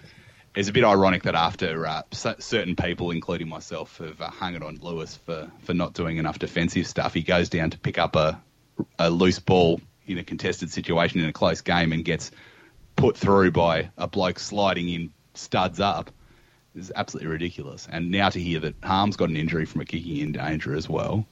[0.55, 4.61] it's a bit ironic that after uh, certain people, including myself, have uh, hung it
[4.61, 8.15] on Lewis for, for not doing enough defensive stuff, he goes down to pick up
[8.15, 8.39] a,
[8.99, 12.31] a loose ball in a contested situation in a close game and gets
[13.01, 16.11] put through by a bloke sliding in studs up
[16.75, 17.87] is absolutely ridiculous.
[17.91, 20.87] And now to hear that Harmes' got an injury from a kicking in danger as
[20.87, 21.25] well.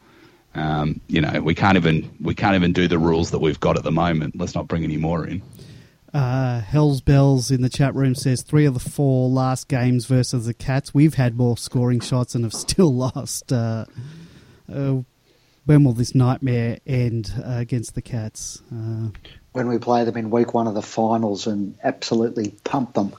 [0.56, 3.78] Um, you know, we can't even we can't even do the rules that we've got
[3.78, 4.36] at the moment.
[4.36, 5.44] Let's not bring any more in.
[6.12, 10.48] Uh, Hell's Bells in the chat room says three of the four last games versus
[10.48, 13.54] the Cats, we've had more scoring shots and have still lost.
[13.54, 13.86] Uh,
[14.74, 14.98] uh,
[15.66, 18.64] when will this nightmare end uh, against the Cats?
[19.52, 23.14] When we play them in week one of the finals and absolutely pump them.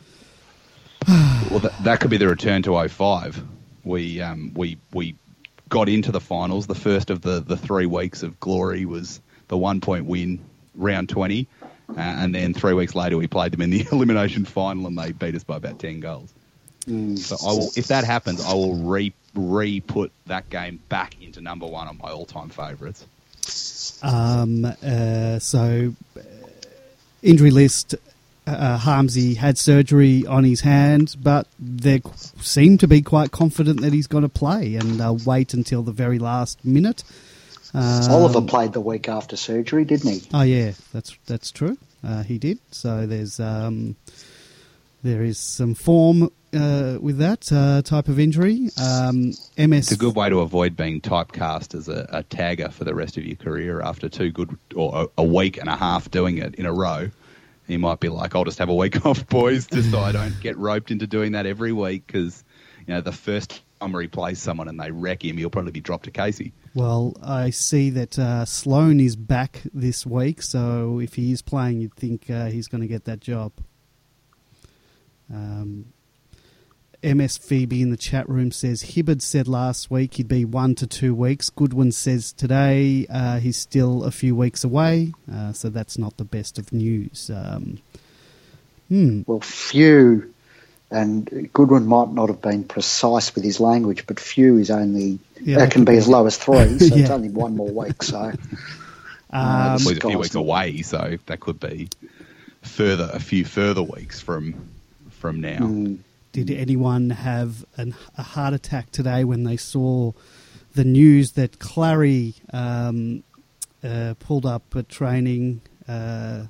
[1.08, 3.42] well, that, that, could be the return to 05.
[3.84, 5.16] We um, we we
[5.68, 6.66] got into the finals.
[6.66, 10.40] The first of the, the three weeks of glory was the one point win,
[10.74, 11.48] round 20
[11.96, 15.12] uh, and then three weeks later, we played them in the elimination final, and they
[15.12, 16.32] beat us by about ten goals.
[16.86, 17.18] Mm.
[17.18, 21.40] So I will, if that happens, I will re re put that game back into
[21.40, 23.04] number one on my all time favourites.
[24.02, 24.64] Um.
[24.64, 26.20] Uh, so, uh,
[27.22, 27.94] injury list.
[28.46, 32.02] Uh, Harmsy had surgery on his hand, but they
[32.40, 35.92] seem to be quite confident that he's going to play and uh, wait until the
[35.92, 37.04] very last minute.
[37.72, 40.22] Um, Oliver played the week after surgery, didn't he?
[40.34, 41.78] Oh yeah, that's that's true.
[42.02, 42.58] Uh, he did.
[42.72, 43.94] So there's um,
[45.02, 48.70] there is some form uh, with that uh, type of injury.
[48.82, 49.78] Um, MS.
[49.78, 53.16] It's a good way to avoid being typecast as a, a, tagger for the rest
[53.16, 56.54] of your career after two good or a, a week and a half doing it
[56.56, 57.10] in a row.
[57.66, 60.38] You might be like, I'll just have a week off, boys, just so I don't
[60.40, 62.42] get roped into doing that every week because
[62.86, 65.80] you know the first time he plays someone and they wreck him, he'll probably be
[65.80, 66.52] dropped to Casey.
[66.74, 71.80] Well, I see that uh, Sloan is back this week, so if he is playing,
[71.80, 73.52] you'd think uh, he's going to get that job.
[75.32, 75.86] Um,
[77.02, 80.86] MS Phoebe in the chat room says Hibberd said last week he'd be one to
[80.86, 81.48] two weeks.
[81.50, 86.24] Goodwin says today uh, he's still a few weeks away, uh, so that's not the
[86.24, 87.30] best of news.
[87.32, 87.78] Um,
[88.88, 89.22] hmm.
[89.26, 90.32] Well, few
[90.90, 95.58] and Goodwin might not have been precise with his language, but few is only yeah,
[95.58, 97.02] that can be as low as three, so yeah.
[97.02, 98.02] it's only one more week.
[98.02, 98.34] So um,
[99.32, 101.88] uh, a few weeks away, so that could be
[102.62, 104.68] further a few further weeks from
[105.10, 105.58] from now.
[105.58, 105.98] Mm.
[106.32, 110.12] Did anyone have an, a heart attack today when they saw
[110.74, 113.24] the news that Clary um,
[113.82, 115.60] uh, pulled up at training?
[115.88, 116.44] Uh,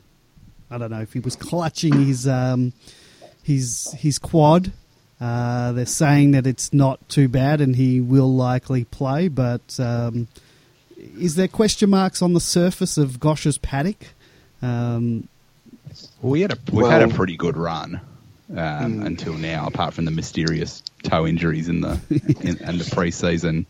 [0.71, 2.29] I don't know if he was clutching his.
[2.29, 2.73] Um,
[3.43, 4.73] his his quad.
[5.21, 10.29] Uh, they're saying that it's not too bad and he will likely play, but um,
[10.97, 14.07] is there question marks on the surface of Gosch's paddock?
[14.63, 15.29] Um,
[16.23, 18.01] well, we had a we've well, had a pretty good run
[18.51, 19.07] um, mm.
[19.07, 23.67] until now, apart from the mysterious toe injuries in the in, in the preseason.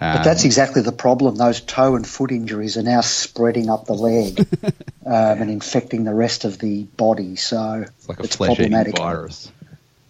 [0.00, 1.34] But that's um, exactly the problem.
[1.34, 4.72] Those toe and foot injuries are now spreading up the leg um,
[5.04, 7.34] and infecting the rest of the body.
[7.34, 9.50] So it's like a it's flesh-eating virus.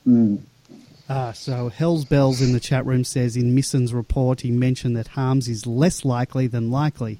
[0.06, 0.40] Mm.
[1.08, 5.08] Ah, so Hell's Bells in the chat room says in Misson's report he mentioned that
[5.08, 7.18] Harmes is less likely than likely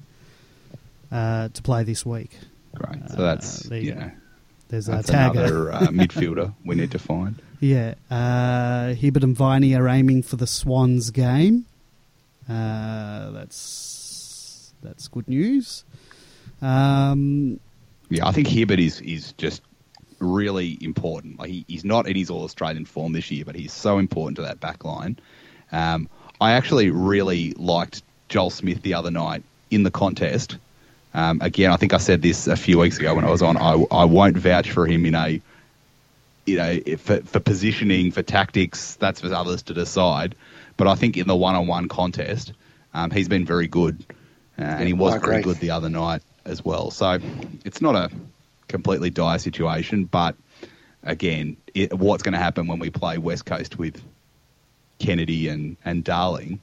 [1.11, 2.37] uh, to play this week.
[2.75, 3.09] Great.
[3.09, 4.11] So that's uh, yeah.
[4.69, 5.31] There's that's a tagger.
[5.31, 7.41] another uh, midfielder we need to find.
[7.59, 11.65] Yeah, uh, Hibberd and Viney are aiming for the Swans game.
[12.47, 15.83] Uh, that's that's good news.
[16.61, 17.59] Um,
[18.09, 19.61] yeah, I think Hibberd is is just
[20.19, 21.39] really important.
[21.39, 24.35] Like he, he's not in his All Australian form this year, but he's so important
[24.37, 25.19] to that back line.
[25.71, 26.09] Um,
[26.41, 30.57] I actually really liked Joel Smith the other night in the contest.
[31.13, 33.57] Um, again, I think I said this a few weeks ago when I was on.
[33.57, 35.41] I, I won't vouch for him in a,
[36.45, 38.95] you know, for, for positioning, for tactics.
[38.95, 40.35] That's for others to decide.
[40.77, 42.53] But I think in the one-on-one contest,
[42.93, 44.03] um, he's been very good,
[44.57, 46.91] uh, and he was very good the other night as well.
[46.91, 47.19] So
[47.65, 48.09] it's not a
[48.67, 50.35] completely dire situation, but
[51.03, 54.01] again, it, what's going to happen when we play West Coast with
[54.99, 56.59] Kennedy and and Darling?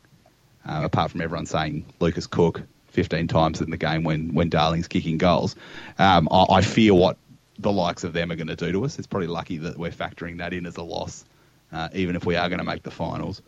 [0.65, 2.63] Uh, apart from everyone saying Lucas Cook
[2.97, 5.55] 15 times in the game when when Darling's kicking goals,
[5.99, 7.19] um, I, I fear what
[7.59, 8.99] the likes of them are going to do to us.
[8.99, 11.25] It's probably lucky that we're factoring that in as a loss,
[11.73, 13.43] uh, even if we are going to make the finals.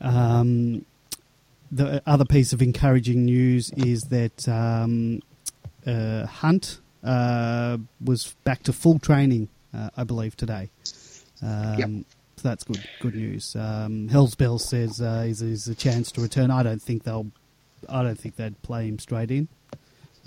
[0.00, 0.84] Um,
[1.72, 5.20] the other piece of encouraging news is that um,
[5.84, 10.70] uh, Hunt uh, was back to full training, uh, I believe, today.
[11.42, 11.90] Um, yep.
[12.36, 12.86] So that's good.
[13.00, 13.56] Good news.
[13.56, 16.50] Um, Hellsbell says uh, is, is a chance to return.
[16.50, 17.26] I don't think they'll.
[17.88, 19.48] I don't think they'd play him straight in.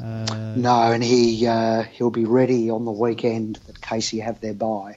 [0.01, 4.53] Uh, no, and he uh, he'll be ready on the weekend that Casey have their
[4.53, 4.95] bye,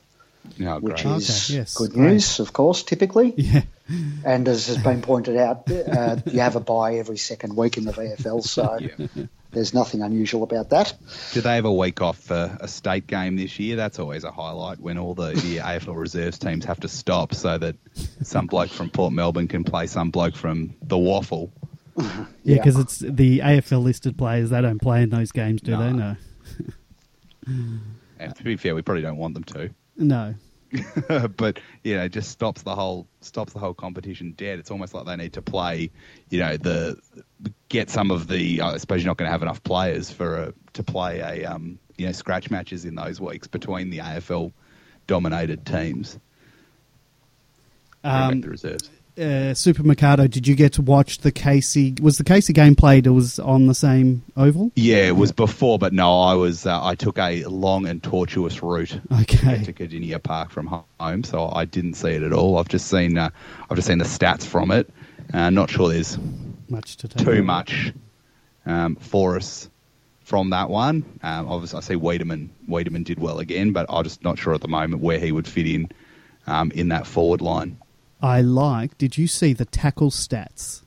[0.65, 2.13] oh, which is okay, yes, good great.
[2.13, 2.85] news, of course.
[2.85, 3.63] Typically, yeah.
[4.25, 7.85] and as has been pointed out, uh, you have a bye every second week in
[7.85, 8.79] the VFL, so
[9.17, 9.25] Yeah.
[9.51, 10.95] there's nothing unusual about that.
[11.33, 13.75] Do they have a week off for a state game this year?
[13.75, 17.59] That's always a highlight when all the, the AFL reserves teams have to stop so
[17.59, 17.75] that
[18.23, 21.53] some bloke from Port Melbourne can play some bloke from the Waffle.
[21.97, 22.57] Yeah, Yeah.
[22.57, 24.51] because it's the AFL listed players.
[24.51, 25.93] They don't play in those games, do they?
[25.93, 26.16] No.
[27.47, 27.47] No.
[28.18, 29.70] And to be fair, we probably don't want them to.
[29.97, 30.34] No.
[31.36, 34.61] but you know, it just stops the whole stops the whole competition dead.
[34.61, 35.90] It's almost like they need to play,
[36.30, 36.97] you know, the
[37.68, 38.61] get some of the.
[38.61, 41.78] I suppose you're not going to have enough players for a, to play a um,
[41.99, 44.53] you know scratch matches in those weeks between the AFL
[45.09, 46.18] dominated teams.
[48.05, 48.88] Um, the reserves.
[49.19, 51.95] Uh, Super Mikado, did you get to watch the Casey?
[52.01, 53.07] Was the Casey game played?
[53.07, 54.73] It was on the same oval.
[54.75, 58.63] Yeah, it was before, but no, I was uh, I took a long and tortuous
[58.63, 59.63] route Okay.
[59.65, 62.57] to Kardinia Park from home, so I didn't see it at all.
[62.57, 63.29] I've just seen uh,
[63.69, 64.89] I've just seen the stats from it.
[65.35, 66.17] Uh, not sure there's
[66.71, 67.45] Much to too on.
[67.45, 67.93] much
[68.65, 69.69] um, for us
[70.21, 71.05] from that one.
[71.23, 72.49] Um, obviously, I see Weideman.
[72.67, 75.47] Weideman did well again, but I'm just not sure at the moment where he would
[75.47, 75.91] fit in
[76.47, 77.77] um, in that forward line.
[78.23, 78.97] I like.
[78.99, 80.83] Did you see the tackle stats?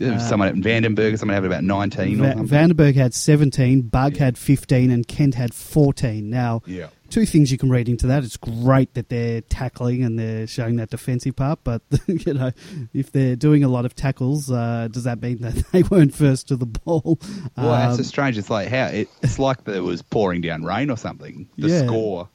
[0.00, 2.48] Uh, someone at Vandenberg, someone had about 19 or Va- something.
[2.48, 4.24] Vandenberg had 17, Bugg Yeah.
[4.24, 6.28] had 15, and Kent had 14.
[6.28, 6.88] Now, yeah.
[7.10, 8.24] two things you can read into that.
[8.24, 12.50] It's great that they're tackling and they're showing that defensive part, but you know,
[12.92, 16.48] if they're doing a lot of tackles, uh, does that mean that they weren't first
[16.48, 17.20] to the ball?
[17.56, 18.36] Well, Um, it's just strange.
[18.36, 21.48] It's like how it, it's like there was pouring down rain or something.
[21.56, 21.86] The Yeah.
[21.86, 22.28] score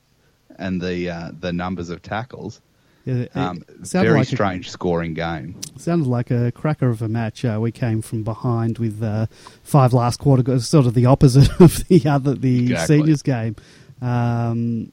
[0.58, 2.62] and the uh, the numbers of tackles.
[3.10, 5.56] Yeah, it Um, very like a- strange scoring game.
[5.78, 7.44] Sounded like a cracker of a match.
[7.46, 9.26] Uh, we came from behind with uh,
[9.64, 12.98] five last quarter, goals, sort of the opposite of the other the Exactly.
[13.00, 13.56] seniors game.
[14.02, 14.92] Um,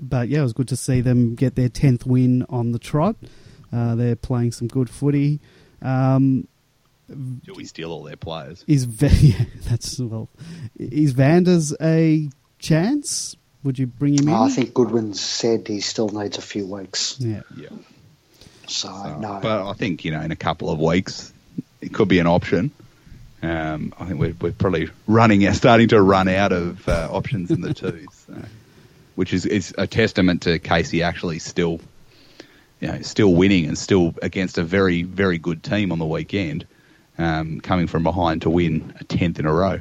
[0.00, 3.16] but yeah, it was good to see them get their tenth win on the trot.
[3.72, 5.40] Uh, they're playing some good footy.
[5.82, 6.46] Um,
[7.08, 8.64] Do we steal all their players?
[8.66, 8.86] is
[9.22, 10.28] yeah, that's well,
[10.78, 12.28] is Vanders a
[12.58, 13.36] chance?
[13.64, 14.34] Would you bring him in?
[14.34, 17.68] I think Goodwin said he still needs a few weeks, Yeah, Yeah.
[18.66, 19.40] so, So, no.
[19.42, 21.32] But I think you know, in a couple of weeks,
[21.80, 22.70] it could be an option.
[23.42, 27.60] Um, I think we're, we're probably running starting to run out of uh, options in
[27.60, 28.34] the twos, so,
[29.14, 31.80] which is is a testament to Casey actually still,
[32.80, 36.66] you know, still winning and still against a very very good team on the weekend,
[37.16, 39.80] um, coming from behind to win a tenth in a row.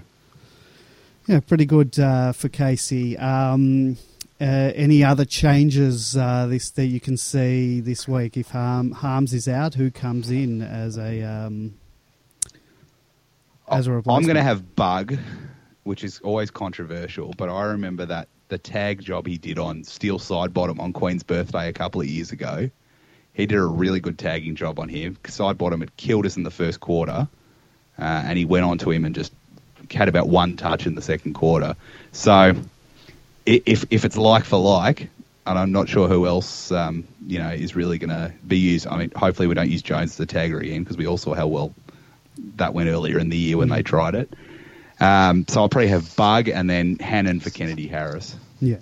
[1.28, 3.18] Yeah, pretty good uh, for Casey.
[3.18, 3.98] Um,
[4.40, 8.38] uh, any other changes uh, this that you can see this week?
[8.38, 11.74] If Harm, Harmes is out, who comes in as a um,
[13.70, 15.20] as a I'm going to have Bugg,
[15.84, 20.20] which is always controversial, but I remember that the tag job he did on Steele
[20.20, 22.70] Sidebottom on Queen's birthday a couple of years ago.
[23.34, 25.18] He did a really good tagging job on him.
[25.28, 27.28] Side Bottom had killed us in the first quarter,
[28.00, 29.34] uh, and he went on to him and just
[29.92, 31.76] had about one touch in the second quarter.
[32.12, 32.56] So
[33.46, 35.10] if if it's like for like,
[35.46, 38.88] and I'm not sure who else um, you know is really going to be used.
[38.88, 41.34] I mean, hopefully we don't use Jones as the tagger again because we all saw
[41.34, 41.74] how well
[42.58, 44.32] that went earlier in the year when they tried it.
[45.00, 48.36] Um, so I'll probably have Bugg and then Hannan for Kennedy Harris.
[48.60, 48.78] Yeah.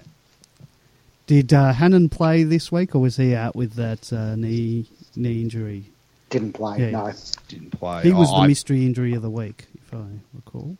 [1.28, 4.86] Did uh, Hannan play this week, or was he out with that uh, knee
[5.16, 5.86] knee injury?
[6.30, 6.92] Didn't play, Yeah.
[6.92, 7.14] no.
[7.48, 8.04] Didn't play.
[8.04, 10.04] He was Oh, the I- mystery injury of the week, if I
[10.34, 10.78] recall.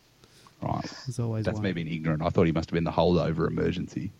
[0.62, 0.84] Right.
[1.06, 1.64] There's always That's one.
[1.64, 2.22] me being ignorant.
[2.22, 4.12] I thought he must have been the holdover emergency.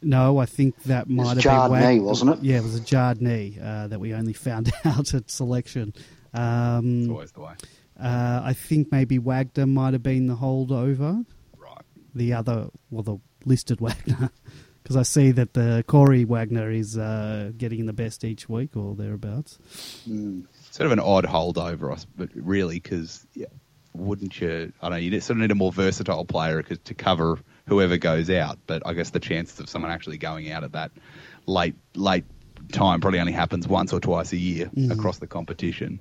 [0.00, 2.42] No, I think that might have jarred been Wag- knee, wasn't it?
[2.42, 5.92] Yeah, it was a jarred knee uh, that we only found out at selection.
[5.96, 7.52] It's Um, always the way.
[7.98, 11.26] uh, I think maybe Wagner might have been the holdover.
[11.56, 11.82] Right.
[12.14, 14.30] The other, well, the listed Wagner,
[14.84, 18.94] because I see that the Corey Wagner is uh, getting the best each week or
[18.94, 19.58] thereabouts.
[20.08, 20.46] Mm.
[20.70, 23.46] Sort of an odd holdover, but really, because yeah,
[23.94, 24.72] wouldn't you?
[24.80, 24.96] I don't know.
[24.98, 28.58] You sort of need a more versatile player to cover whoever goes out.
[28.66, 30.90] But I guess the chances of someone actually going out at that
[31.46, 32.24] late late
[32.72, 34.90] time probably only happens once or twice a year Mhm.
[34.92, 36.00] across the competition.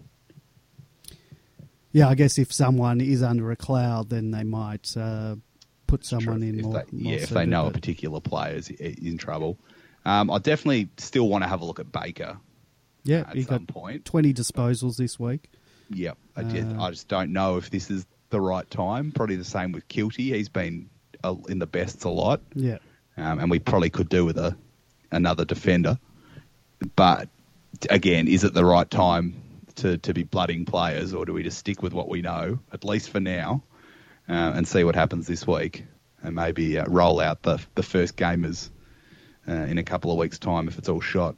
[1.92, 5.36] Yeah, I guess if someone is under a cloud, then they might uh,
[5.88, 6.74] put someone in if more.
[6.74, 9.58] they, more yeah, if they know a particular player is in trouble.
[10.06, 12.38] Um, I definitely still want to have a look at Baker
[13.04, 14.06] Yeah, at he some got point.
[14.06, 15.50] 20 disposals this week.
[15.90, 19.12] Yep, I just, Uh, I just don't know if this is the right time.
[19.12, 20.36] Probably the same with Keilty.
[20.36, 20.90] He's been
[21.24, 22.78] uh, in the bests a lot, Yeah.
[23.16, 24.56] um, and we probably could do with a
[25.12, 25.98] another defender.
[26.96, 27.30] But
[27.90, 29.42] again, is it the right time
[29.76, 32.84] to, to be blooding players, or do we just stick with what we know at
[32.84, 33.64] least for now,
[34.28, 35.86] uh, and see what happens this week,
[36.22, 38.70] and maybe uh, roll out the the first gamers
[39.48, 41.36] uh, in a couple of weeks' time if it's all shot.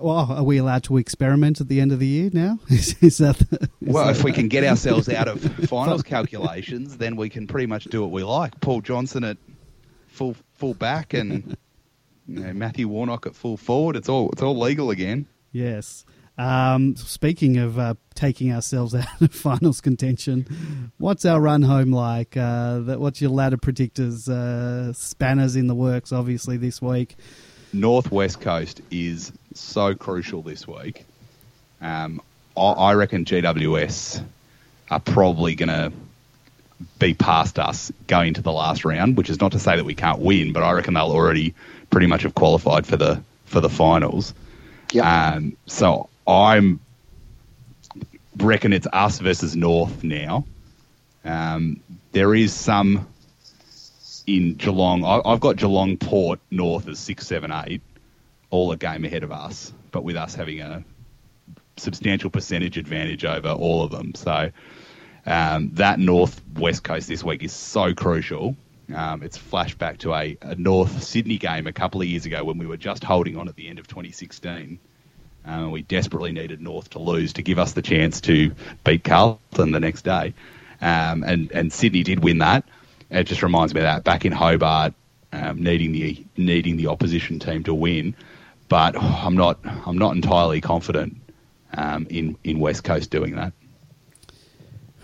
[0.00, 2.58] Well, are we allowed to experiment at the end of the year now?
[2.70, 6.02] is, is that the, is Well, that- if we can get ourselves out of finals
[6.14, 8.58] calculations, then we can pretty much do what we like.
[8.60, 9.36] Paul Johnson at
[10.08, 11.56] full full back and
[12.26, 13.96] you know, Matthew Warnock at full forward.
[13.96, 15.26] It's all it's all legal again.
[15.52, 16.04] Yes.
[16.38, 22.36] Um, speaking of uh, taking ourselves out of finals contention, what's our run home like?
[22.38, 24.28] Uh, that, what's your ladder predictors?
[24.30, 27.16] Uh, spanners in the works, obviously, this week.
[27.74, 29.30] Northwest Coast is
[29.60, 31.04] so crucial this week.
[31.80, 32.20] Um,
[32.56, 34.24] I, I reckon GWS
[34.90, 35.92] are probably going to
[36.98, 39.94] be past us going to the last round, which is not to say that we
[39.94, 41.54] can't win, but I reckon they'll already
[41.90, 44.34] pretty much have qualified for the for the finals.
[44.92, 45.34] Yeah.
[45.34, 46.80] Um, so I'm
[48.36, 50.44] reckon it's us versus North now.
[51.24, 51.80] Um,
[52.12, 53.06] there is some
[54.26, 55.04] in Geelong.
[55.04, 57.82] I, I've got Geelong Port North as six, seven, eight,
[58.52, 60.84] all a game ahead of us, but with us having a
[61.78, 64.14] substantial percentage advantage over all of them.
[64.14, 64.50] So
[65.26, 68.54] um, that North West Coast this week is so crucial.
[68.94, 72.58] Um, it's flashback to a, a North Sydney game a couple of years ago when
[72.58, 74.78] we were just holding on at the end of 2016.
[75.44, 78.52] Um, we desperately needed North to lose to give us the chance to
[78.84, 80.34] beat Carlton the next day.
[80.80, 82.64] Um, and, and Sydney did win that.
[83.10, 84.94] It just reminds me of that back in Hobart,
[85.32, 88.14] um, needing the needing the opposition team to win.
[88.72, 91.20] But oh, I'm not I'm not entirely confident
[91.74, 93.52] um, in in West Coast doing that.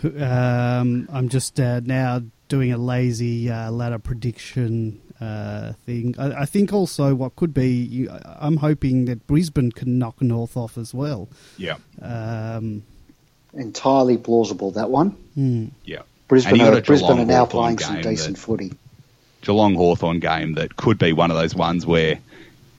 [0.03, 6.15] Um, I'm just uh, now doing a lazy uh, ladder prediction uh, thing.
[6.17, 8.09] I, I think also what could be, you-
[8.39, 11.29] I'm hoping that Brisbane can knock North off as well.
[11.57, 12.81] Yeah, Um,
[13.53, 15.09] Entirely plausible, that one.
[15.35, 15.65] hmm.
[15.85, 16.01] yeah.
[16.27, 18.73] Brisbane, And are, Brisbane are now playing some game decent that- footy.
[19.41, 22.19] Geelong Hawthorn game that could be one of those ones where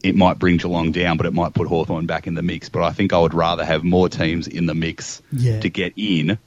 [0.02, 2.68] it might bring Geelong down, but it might put Hawthorn back in the mix.
[2.68, 5.60] But I think I would rather have more teams in the mix Yeah.
[5.60, 6.38] to get in,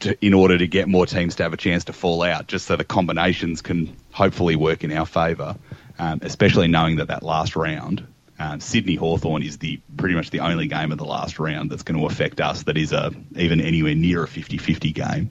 [0.00, 2.66] to, in order to get more teams to have a chance to fall out, just
[2.66, 5.56] so the combinations can hopefully work in our favour.
[5.98, 8.04] Um, especially knowing that that last round,
[8.40, 11.84] um, Sydney Hawthorn is the pretty much the only game of the last round that's
[11.84, 12.64] going to affect us.
[12.64, 15.28] That is a even anywhere near a 50-50 game.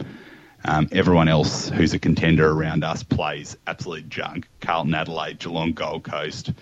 [0.63, 4.47] Um, everyone else who's a contender around us plays absolute junk.
[4.61, 6.53] Carlton, Adelaide, Geelong, Gold Coast,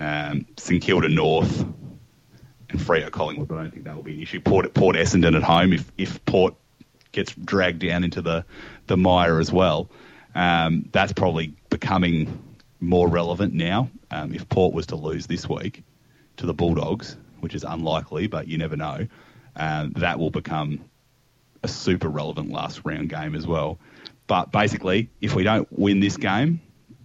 [0.00, 1.60] um, St Kilda North,
[2.70, 3.48] and Freo Collingwood.
[3.48, 4.40] But I don't think that will be an issue.
[4.40, 6.54] Port Port Essendon at home if if Port
[7.12, 8.44] gets dragged down into the
[8.86, 9.90] the mire as well.
[10.34, 12.42] Um, that's probably becoming
[12.80, 13.90] more relevant now.
[14.10, 15.82] Um, if Port was to lose this week
[16.36, 19.06] to the Bulldogs, which is unlikely, but you never know,
[19.56, 20.84] um, that will become
[21.62, 23.78] a super relevant last round game as well.
[24.26, 26.60] But basically, if we don't win this game,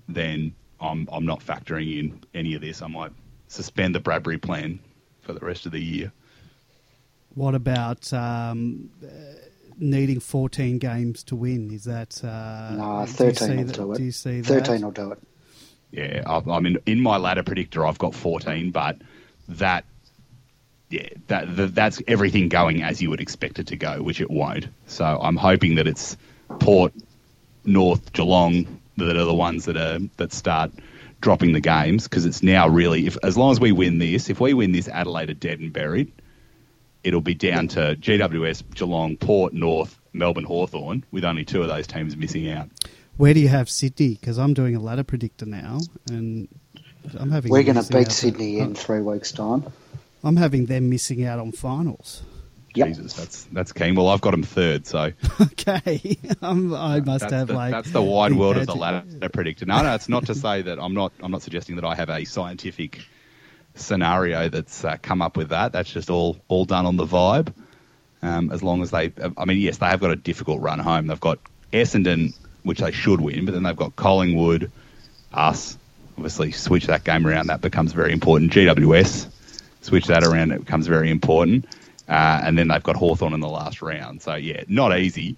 [0.08, 0.54] then
[0.86, 2.82] I'm I'm not factoring in any of this.
[2.82, 3.12] I might
[3.48, 4.80] suspend the Bradbury plan
[5.22, 6.12] for the rest of the year.
[7.34, 9.08] What about um, uh,
[9.78, 11.72] needing 14 games to win?
[11.74, 12.24] Is that.
[12.24, 13.98] Uh, No, 13 see will that- do it.
[13.98, 14.66] Do you see that?
[14.66, 15.20] 13 will do it.
[15.92, 18.98] Yeah, I, I mean, in my ladder predictor, I've got 14, but
[19.48, 19.86] that,
[20.90, 24.30] yeah, that, that that's everything going as you would expect it to go, which it
[24.30, 24.68] won't.
[24.88, 26.18] So I'm hoping that it's
[26.60, 26.94] Port,
[27.64, 30.72] North, Geelong that are the ones that are that start
[31.22, 34.40] dropping the games because it's now really, if as long as we win this, if
[34.40, 36.12] we win this, Adelaide are dead and buried.
[37.04, 41.86] It'll be down to GWS, Geelong, Port, North, Melbourne, Hawthorn, with only two of those
[41.86, 42.68] teams missing out.
[43.18, 44.16] Where do you have Sydney?
[44.16, 45.80] Because I'm doing a ladder predictor now,
[46.10, 46.48] and
[47.14, 47.52] I'm having.
[47.52, 49.66] We're going to missing beat out- Sydney in three weeks' time.
[50.24, 52.24] I'm having them missing out on finals.
[52.76, 52.88] Yep.
[52.88, 53.96] Jesus, that's that's keen.
[53.96, 55.12] Well, I've got them third, so
[55.42, 59.66] okay, I must that's, have the, like that's the wide world of the ladder predictor.
[59.66, 61.14] No, no, it's not to say that I'm not.
[61.22, 63.02] I'm not suggesting that I have a scientific
[63.76, 65.72] scenario that's uh, come up with that.
[65.72, 67.54] That's just all all done on the vibe.
[68.22, 71.08] Um, as long as they, I mean, yes, they have got a difficult run home.
[71.08, 71.38] They've got
[71.72, 74.72] Essendon, which they should win, but then they've got Collingwood,
[75.32, 75.78] us.
[76.18, 77.48] Obviously, switch that game around.
[77.48, 78.52] That becomes very important.
[78.54, 79.28] GWS,
[79.82, 80.54] switch that around.
[80.54, 81.66] It becomes very important.
[82.08, 84.22] Uh, and then they've got Hawthorn in the last round.
[84.22, 85.38] So yeah, not easy,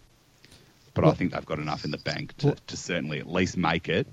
[0.93, 3.55] but I think they've got enough in the bank to, Well- to certainly at least
[3.57, 4.07] make it.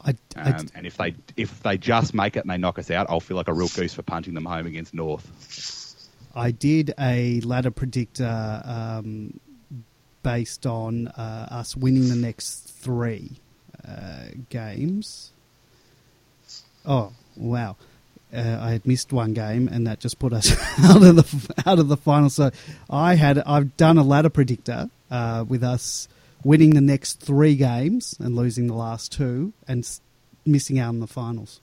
[0.00, 2.88] I, I, Um, and if they if they just make it and they knock us
[2.90, 5.26] out, I'll feel like a real goose for punting them home against North.
[6.36, 9.40] I did a ladder predictor um,
[10.22, 13.40] based on uh, us winning the next three
[13.86, 15.32] uh, games.
[16.86, 17.76] Oh wow!
[18.34, 20.50] Uh, I had missed one game, and that just put us
[20.84, 22.28] out of the out of the final.
[22.30, 22.50] So
[22.90, 26.08] I had I've done a ladder predictor uh, with us
[26.44, 30.00] winning the next three games and losing the last two, and s-
[30.44, 31.60] missing out on the finals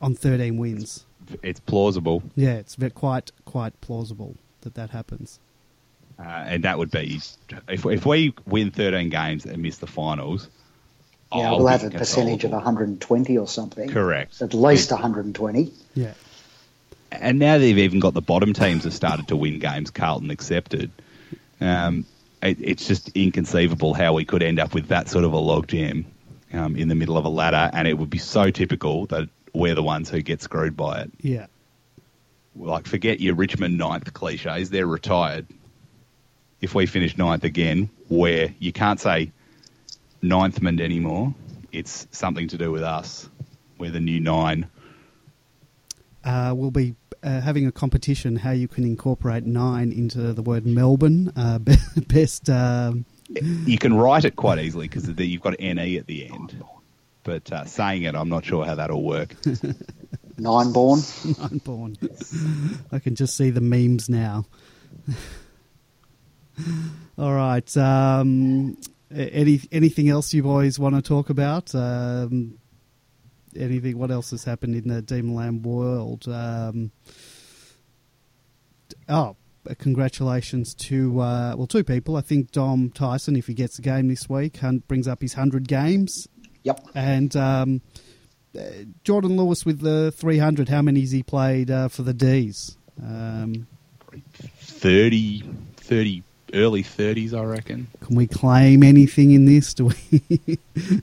[0.00, 1.04] on thirteen wins.
[1.42, 5.38] it's plausible, Yeah, it's quite quite plausible that that happens.
[6.18, 7.20] uh, and that would be
[7.68, 10.48] if if we win 13 games and miss the finals.
[11.32, 13.90] Yeah, I'll we'll have a percentage of 120 or something.
[13.90, 14.40] Correct.
[14.40, 15.72] At least 120.
[15.94, 16.14] Yeah,
[17.12, 20.90] and now they've even got the bottom teams have started to win games, Carlton accepted.
[21.60, 22.06] Um,
[22.42, 26.04] it, it's just inconceivable how we could end up with that sort of a logjam
[26.52, 29.74] um, in the middle of a ladder, and it would be so typical that we're
[29.74, 31.10] the ones who get screwed by it.
[31.20, 31.46] yeah,
[32.54, 35.46] Like, forget your Richmond ninth cliches; they're retired.
[36.60, 39.32] If we finish ninth again, where you can't say
[40.22, 41.34] ninthman anymore,
[41.72, 43.28] it's something to do with us.
[43.78, 44.66] We're the new nine.
[46.24, 50.66] uh, we'll be uh, having a competition how you can incorporate nine into the word
[50.66, 51.32] Melbourne.
[51.36, 51.58] Uh,
[52.08, 52.48] best.
[52.50, 56.62] Um, you can write it quite easily because you've got ne at the end.
[57.24, 59.34] But uh, saying it, I'm not sure how that'll work.
[60.38, 61.00] Nine born.
[61.38, 61.96] Nine born.
[62.92, 64.46] I can just see the memes now.
[67.18, 67.76] All right.
[67.76, 71.74] Um, a- any anything else you boys want to talk about?
[71.74, 72.58] Um,
[73.56, 73.98] anything?
[73.98, 76.26] What else has happened in the Demonland world?
[76.28, 76.90] Um,
[79.08, 79.36] oh,
[79.68, 82.16] uh, congratulations to uh, well two people.
[82.16, 85.34] I think Dom Tyson, if he gets a game this week, hun- brings up his
[85.34, 86.26] hundred games,
[86.64, 86.80] Yep.
[86.94, 87.80] and um,
[88.58, 88.62] uh,
[89.04, 90.68] Jordan Lewis with the 300.
[90.68, 92.76] How many has he played uh, for the D's?
[93.00, 93.66] Um,
[94.60, 95.42] 30,
[95.76, 96.22] 30,
[96.54, 97.88] early 30s, I reckon.
[98.00, 99.74] can we claim anything in this?
[99.74, 100.58] Do we?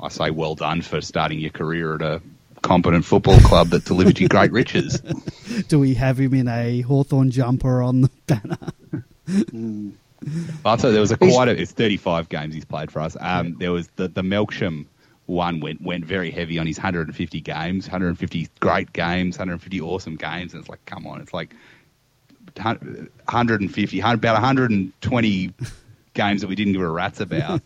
[0.00, 2.20] I say well done for starting your career at a
[2.62, 5.00] competent football club that delivered you great riches.
[5.68, 8.58] do we have him in a Hawthorn jumper on the banner?
[9.28, 9.92] Mm.
[10.64, 13.16] I'll tell you, there was a quite a, it's 35 games he's played for us.
[13.20, 14.86] Um, There was the, the Melksham
[15.26, 20.52] one went went very heavy on his 150 games, 150 great games, 150 awesome games.
[20.52, 21.54] And it's like, come on, it's like
[22.58, 25.52] 150, hun- about 120
[26.14, 27.62] games that we didn't give a rat's about,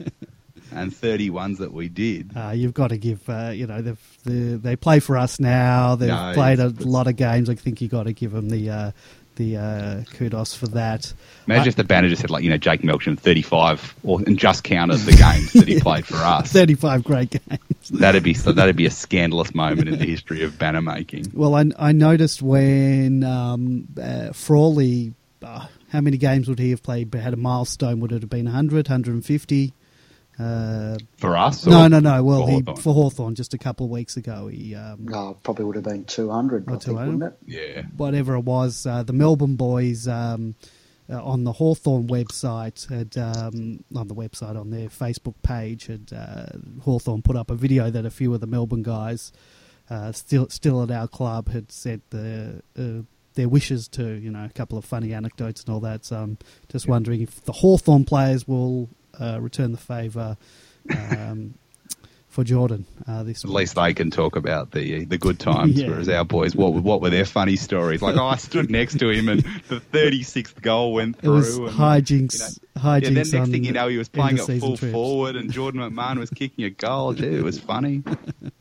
[0.72, 2.30] and 30 ones that we did.
[2.36, 5.94] Uh, you've got to give, uh, you know, they play for us now.
[5.96, 7.48] They've No, played a lot of games.
[7.50, 8.90] I think you've got to give them the uh,
[9.38, 11.10] the uh, kudos for that.
[11.46, 14.38] Imagine I- if the banner just said like you know Jake Melksham 35, or and
[14.38, 16.52] just counted the games that he played for us.
[16.52, 17.60] 35 great games.
[17.90, 18.52] That'd be so.
[18.52, 21.30] That'd be a scandalous moment in the history of banner making.
[21.32, 26.82] Well, I, I noticed when um, uh, Frawley, uh, how many games would he have
[26.82, 27.10] played?
[27.10, 28.00] But had a milestone?
[28.00, 29.72] Would it have been 100, 150?
[30.38, 31.66] Uh, For us?
[31.66, 32.22] no, or no, no.
[32.22, 32.76] Well, for he, Hawthorn?
[32.76, 36.04] for Hawthorn, just a couple of weeks ago, he um, No, probably would have been
[36.04, 37.12] 200, I Oh, think, 200?
[37.12, 37.38] wouldn't it?
[37.76, 37.82] Yeah.
[37.96, 40.54] whatever it was, uh, the Melbourne boys um,
[41.10, 46.12] uh, on the Hawthorn website had um, on the website on their Facebook page had
[46.14, 46.46] uh,
[46.82, 49.32] Hawthorn put up a video that a few of the Melbourne guys
[49.90, 52.62] uh, still still at our club had said the.
[52.78, 53.02] Uh,
[53.34, 56.04] their wishes to, you know, a couple of funny anecdotes and all that.
[56.04, 58.88] So I'm just wondering if the Hawthorn players will
[59.20, 60.36] uh, return the favour
[61.10, 61.54] um,
[62.28, 65.88] for Jordan uh, this At least they can talk about the the good times, Yeah.
[65.88, 68.02] whereas our boys, what what were their funny stories?
[68.02, 71.32] Like, oh, I stood next to him, and the thirty sixth goal went through.
[71.32, 72.60] It was and, hijinks.
[72.76, 74.92] yeah, hijinks then next on thing you know, he was playing at full trips.
[74.92, 77.14] forward, and Jordan McMahon was kicking a goal.
[77.14, 78.02] Gee, it was funny.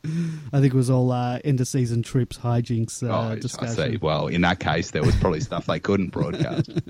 [0.05, 3.75] I think it was all uh, end of season trips hijinks uh, oh, I discussion.
[3.91, 3.97] see.
[4.01, 6.71] Well, in that case, there was probably stuff they couldn't broadcast.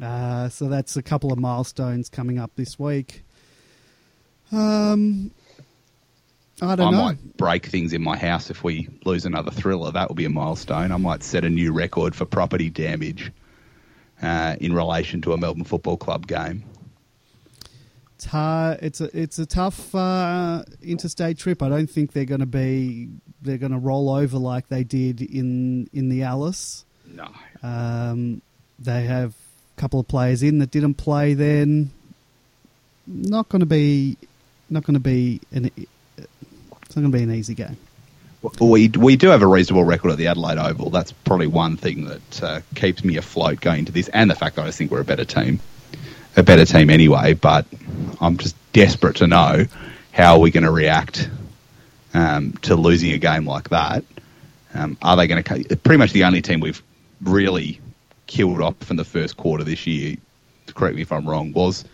[0.00, 3.22] Uh, so that's a couple of milestones coming up this week.
[4.52, 5.30] Um,
[6.62, 7.00] I I don't know.
[7.00, 9.92] I might break things in my house if we lose another thriller.
[9.92, 10.92] That will be a milestone.
[10.92, 13.30] I might set a new record for property damage
[14.22, 16.64] uh, in relation to a Melbourne Football Club game.
[18.16, 18.80] It's hard.
[18.82, 21.62] It's a it's a tough uh, interstate trip.
[21.62, 23.08] I don't think they're going to be
[23.40, 26.84] they're going to roll over like they did in in the Alice.
[27.06, 27.28] No.
[27.62, 28.42] Um,
[28.78, 29.34] they have
[29.80, 31.34] couple of players in that didn't play.
[31.34, 31.90] Then
[33.06, 34.16] not going to be
[34.68, 37.76] not going to be an it's not going to be an easy game.
[38.58, 40.90] We we do have a reasonable record at the Adelaide Oval.
[40.90, 44.56] That's probably one thing that uh, keeps me afloat going into this, and the fact
[44.56, 45.60] that I think we're a better team,
[46.36, 47.34] a better team anyway.
[47.34, 47.66] But
[48.20, 49.66] I'm just desperate to know
[50.12, 51.28] how are we going to react
[52.14, 54.04] um, to losing a game like that.
[54.72, 55.76] Um, are they going to?
[55.76, 56.82] Pretty much the only team we've
[57.20, 57.80] really
[58.30, 60.16] killed off in the first quarter this year.
[60.72, 61.52] Correct me if I'm wrong.
[61.52, 61.84] Was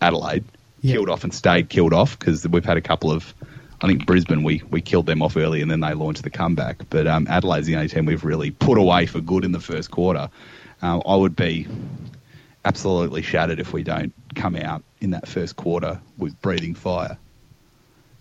[0.00, 0.44] Adelaide
[0.82, 3.32] killed off and stayed killed off because we've had a couple of.
[3.80, 6.78] I think Brisbane we, we killed them off early and then they launched the comeback.
[6.88, 9.90] But um, Adelaide's the only team we've really put away for good in the first
[9.90, 10.30] quarter.
[10.82, 11.68] Uh, I would be
[12.64, 17.18] absolutely shattered if we don't come out in that first quarter with breathing fire.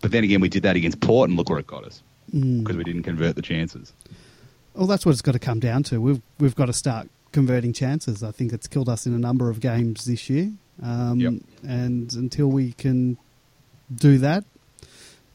[0.02, 2.04] But then again, we did that against Port and look where it got us.
[2.32, 3.94] because we didn't convert the chances.
[4.74, 6.02] Well, that's what it's got to come down to.
[6.02, 8.24] We've we've got to start converting chances.
[8.24, 10.52] I think it's killed us in a number of games this year.
[10.82, 11.34] Um, Yep.
[11.68, 13.18] And until we can
[13.94, 14.46] do that,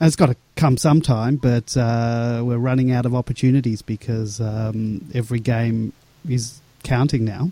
[0.00, 1.36] it's got to come sometime.
[1.36, 5.92] But uh, we're running out of opportunities because um, every game
[6.26, 7.50] is counting now.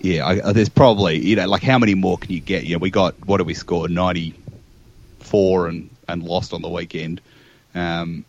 [0.00, 2.64] Yeah, I, uh, there's probably you know like how many more can you get?
[2.64, 3.88] Yeah, we got what did we score?
[3.88, 4.34] Ninety
[5.18, 7.20] four and and lost on the weekend.
[7.74, 8.24] Um,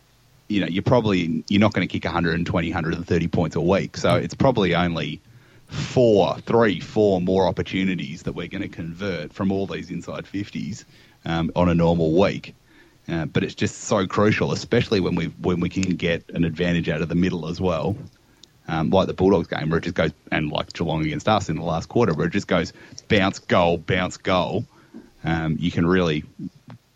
[0.50, 3.96] you know, you're probably you're not going to kick 120, 130 points a week.
[3.96, 5.20] So it's probably only
[5.68, 10.84] four, three, four more opportunities that we're going to convert from all these inside 50s
[11.24, 12.54] um, on a normal week.
[13.08, 16.88] Uh, but it's just so crucial, especially when we when we can get an advantage
[16.88, 17.96] out of the middle as well.
[18.68, 21.56] Um, like the Bulldogs game, where it just goes, and like Geelong against us in
[21.56, 22.72] the last quarter, where it just goes
[23.08, 24.64] bounce, goal, bounce, goal.
[25.24, 26.24] Um, you can really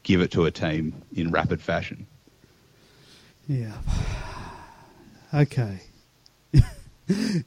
[0.05, 2.07] give it to a team in rapid fashion.
[3.49, 3.73] Yeah.
[5.33, 5.81] Okay.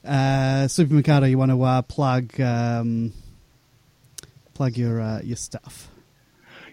[0.06, 3.14] uh, Super Mikado, you want to uh, plug um,
[4.54, 5.90] plug your uh, your stuff?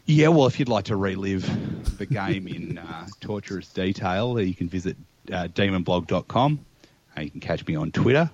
[0.07, 4.69] Yeah, well, if you'd like to relive the game in uh, torturous detail, you can
[4.69, 4.97] visit
[5.33, 6.65] uh, demonblog.com.
[7.17, 8.29] Uh, you can catch me on Twitter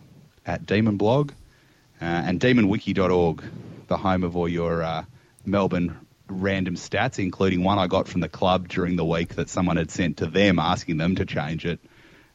[0.46, 3.42] at demonblog uh, and demonwiki.org,
[3.88, 5.04] the home of all your uh,
[5.44, 5.96] Melbourne
[6.30, 9.90] random stats, including one I got from the club during the week that someone had
[9.90, 11.80] sent to them asking them to change it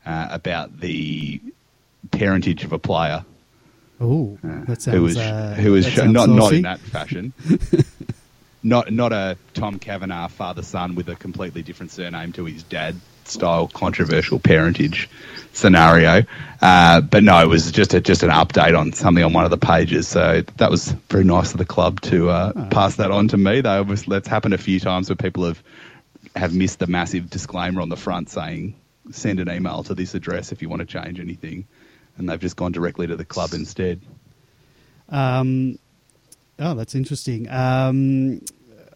[0.06, 1.42] uh, about the
[2.12, 3.26] parentage of a player.
[4.00, 6.64] Oh, uh, that sounds who was uh, who was that sh- sounds not not in
[6.64, 7.34] that fashion.
[8.64, 13.00] not not a Tom Kavanagh father son with a completely different surname to his dad
[13.28, 15.10] style controversial parentage
[15.54, 16.24] scenario.
[16.62, 19.52] Uh, but no, it was just a, just an update on something on one of
[19.52, 20.08] the pages.
[20.08, 23.62] So that was very nice of the club to uh, pass that on to me.
[23.62, 25.62] Though was, that's happened a few times where people have
[26.36, 28.76] have missed the massive disclaimer on the front saying
[29.12, 31.66] send an email to this address if you want to change anything,
[32.18, 34.02] and they've just gone directly to the club instead.
[35.10, 35.78] Um,
[36.60, 37.50] oh, that's interesting.
[37.50, 38.42] Um,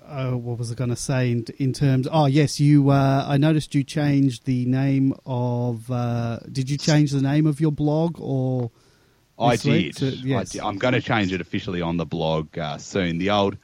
[0.09, 2.07] uh, what was I going to say in, in terms?
[2.11, 2.89] Oh, yes, you.
[2.89, 5.89] Uh, I noticed you changed the name of.
[5.91, 8.71] Uh, did you change the name of your blog or?
[9.39, 9.95] I did.
[9.97, 10.37] to- yes.
[10.37, 10.61] I did.
[10.61, 13.17] I'm going to change it officially on the blog uh, soon.
[13.19, 13.57] The old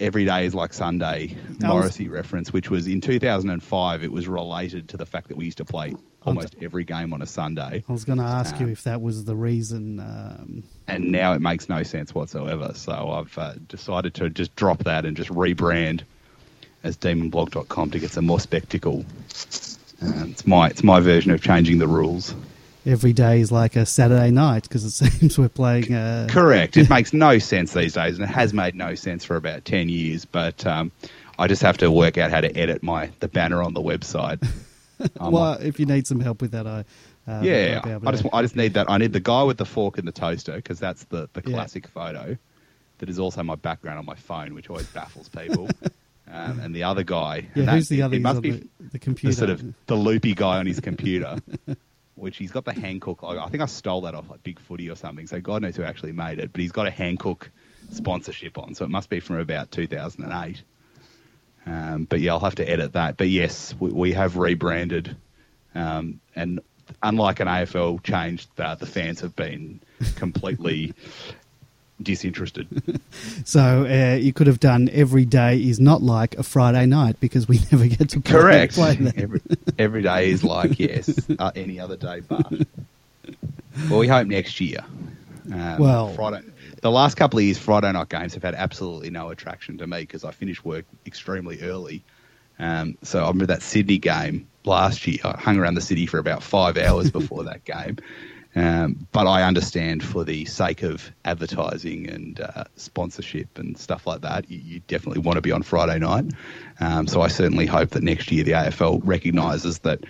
[0.00, 4.96] "Every Day is like Sunday" Morrissey reference, which was in 2005, it was related to
[4.96, 5.94] the fact that we used to play
[6.26, 9.02] almost every game on a Sunday, I was going to ask you Um, if that
[9.02, 10.00] was the reason.
[10.00, 12.72] Um, and now it makes no sense whatsoever.
[12.74, 16.02] So I've uh, decided to just drop that and just rebrand
[16.82, 19.04] as demonblog.com to get some more spectacle.
[20.02, 22.34] Um, it's my it's my version of changing the rules.
[22.86, 25.92] Every day is like a Saturday night because it seems we're playing.
[25.94, 26.76] Uh, Correct.
[26.76, 29.88] It makes no sense these days, and it has made no sense for about ten
[29.88, 30.24] years.
[30.24, 30.92] But um,
[31.38, 34.46] I just have to work out how to edit my the banner on the website.
[35.18, 36.84] Um, well, if you need some help with that, I.
[37.26, 38.88] Uh, yeah, I'll be able I just to- I just need that.
[38.88, 41.52] I need the guy with the fork and the toaster because that's the the Yeah.
[41.56, 42.36] classic photo.
[42.98, 45.68] That is also my background on my phone, which always baffles people.
[46.30, 47.48] um, and the other guy.
[47.56, 48.14] Yeah, who's the other?
[48.16, 49.34] It must be the, the the computer.
[49.34, 51.38] sort of the loopy guy on his computer,
[52.14, 53.40] which he's got the logo.
[53.40, 55.26] I think I stole that off like Big Footy or something.
[55.26, 57.48] So God knows who actually made it, but he's got a Hankook
[57.90, 60.62] sponsorship on, so it must be from about 2008.
[61.66, 63.16] Um, but yeah, I'll have to edit that.
[63.16, 65.16] But yes, we, we have rebranded,
[65.74, 66.60] um, and
[67.02, 69.80] unlike an AFL change, uh, the fans have been
[70.16, 70.94] completely
[72.02, 73.00] disinterested.
[73.44, 77.46] So uh, you could have done every day is not like a Friday night because
[77.46, 78.74] we never get to play, Correct.
[78.74, 79.18] play that.
[79.18, 79.40] Every,
[79.78, 82.50] every day is like yes, uh, any other day but.
[83.90, 84.78] Well, we hope next year.
[85.52, 86.40] Um, Well- Friday.
[86.82, 90.00] The last couple of years, Friday night games have had absolutely no attraction to me
[90.00, 92.02] because I finish work extremely early.
[92.58, 95.18] Um, so I remember that Sydney game last year.
[95.24, 97.96] I hung around the city for about five hours before that game.
[98.56, 104.20] Um, but I understand for the sake of advertising and uh, sponsorship and stuff like
[104.20, 106.26] that, you, you definitely want to be on Friday night.
[106.78, 110.04] Um, so I certainly hope that next year the AFL recognises that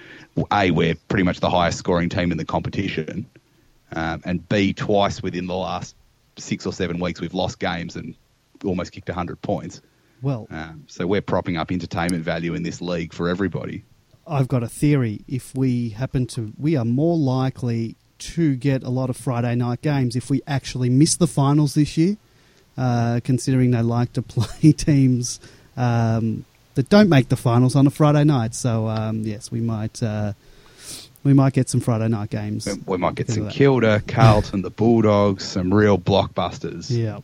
[0.53, 3.27] A, we're pretty much the highest scoring team in the competition,
[3.93, 5.97] um, and B, twice within the last
[6.37, 8.15] six or seven weeks we've lost games and
[8.65, 9.81] almost kicked 100 points.
[10.21, 13.85] Well, Um, so we're propping up entertainment value in this league for everybody.
[14.27, 15.21] I've got a theory.
[15.29, 19.83] If we happen to, we are more likely to get a lot of Friday night
[19.83, 22.17] games if we actually miss the finals this year,
[22.77, 25.41] uh, considering they like to play teams
[25.77, 28.55] um, that don't make the finals on a Friday night.
[28.55, 30.33] So um, yes, we might uh,
[31.23, 32.69] we might get some Friday night games.
[32.87, 33.49] We- might get some.
[33.49, 37.21] Kilda, Carlton, the Bulldogs, some real blockbusters Yeah.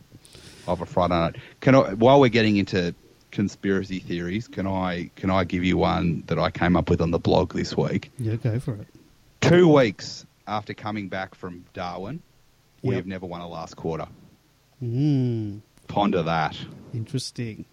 [0.67, 1.35] of a Friday night.
[1.59, 2.93] Can I, while we're getting into
[3.31, 4.47] conspiracy theories.
[4.47, 7.53] Can I can I give you one that I came up with on the blog
[7.53, 8.11] this week?
[8.19, 8.87] Yeah, go for it.
[9.39, 12.21] Two weeks after coming back from Darwin,
[12.81, 12.95] we Yep.
[12.97, 14.07] have never won a last quarter.
[14.83, 16.57] Mm, Ponder that.
[16.93, 17.65] interesting.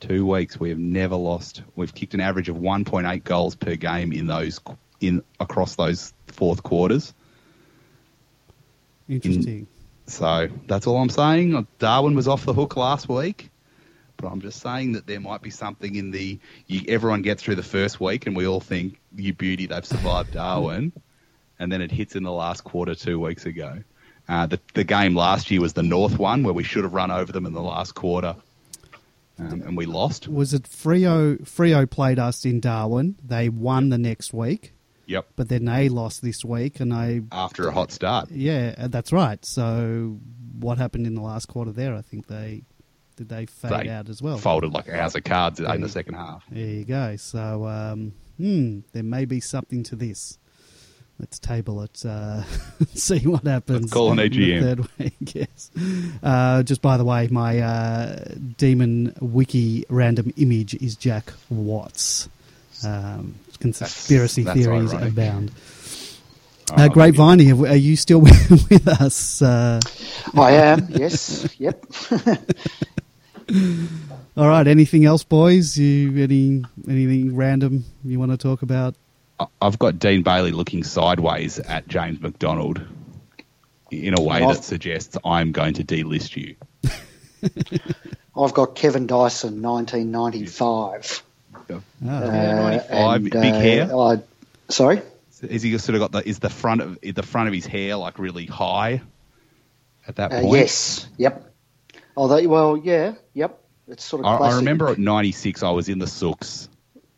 [0.00, 1.62] Two weeks we have never lost.
[1.76, 4.60] We've kicked an average of 1.8 goals per game in those
[5.00, 7.14] in across those fourth quarters.
[9.08, 9.66] Interesting.
[10.06, 11.66] So that's all I'm saying.
[11.78, 13.50] Darwin was off the hook last week,
[14.16, 16.38] but I'm just saying that there might be something in the.
[16.66, 20.32] You, everyone gets through the first week, and we all think, "You beauty, they've survived
[20.32, 20.92] Darwin,"
[21.62, 23.82] and then it hits in the last quarter two weeks ago.
[24.28, 27.10] Uh, the the game last year was the North one, where we should have run
[27.10, 28.34] over them in the last quarter,
[29.38, 30.28] um, and we lost.
[30.28, 31.40] Was it Freo?
[31.42, 33.16] Freo played us in Darwin.
[33.24, 34.72] They won the next week,
[35.06, 38.30] Yep, but then they lost this week, and I after a hot start.
[38.30, 39.44] yeah, uh, that's right.
[39.44, 40.18] So
[40.58, 41.94] what happened in the last quarter there?
[41.94, 42.62] I think they
[43.16, 44.38] did they fade They out as well.
[44.38, 46.44] Folded like a house of cards in the second half.
[46.50, 47.16] There you go.
[47.16, 50.38] So, um, hmm, there may be something to this.
[51.22, 52.04] Let's table it.
[52.04, 52.42] Uh,
[52.94, 53.82] see what happens.
[53.82, 54.60] Let's call an in the AGM.
[54.60, 55.70] Third week, yes.
[56.22, 58.24] Uh, just by the way, my uh,
[58.58, 62.28] demon wiki random image is Jack Watts.
[62.84, 65.12] Um, conspiracy That's- that's theories ironic.
[65.12, 65.52] abound.
[66.72, 69.40] Oh, Uh, Great Viney, are you still with us?
[69.42, 69.78] Uh,
[70.34, 71.84] I am, yes, yep.
[74.36, 74.66] all right.
[74.66, 75.76] Anything else, boys?
[75.76, 78.94] You any anything random you want to talk about?
[79.60, 82.80] I- I've got Dean Bailey looking sideways at James McDonald
[83.90, 86.56] in a way Well- that suggests I'm going to delist you.
[88.36, 91.22] I've got Kevin Dyson, 1995.
[91.70, 93.96] Oh, Uh, 95, and, big uh, hair?
[93.96, 94.18] I,
[94.68, 95.02] sorry?
[95.42, 97.96] Is he sort of got the is the front of the front of his hair
[97.96, 99.02] like really high
[100.06, 100.54] at that Uh, point?
[100.56, 101.52] yes, yep.
[102.16, 103.58] Although, well, yeah, yep.
[103.88, 106.68] It's sort of I, I remember at '96 I was in the Sooks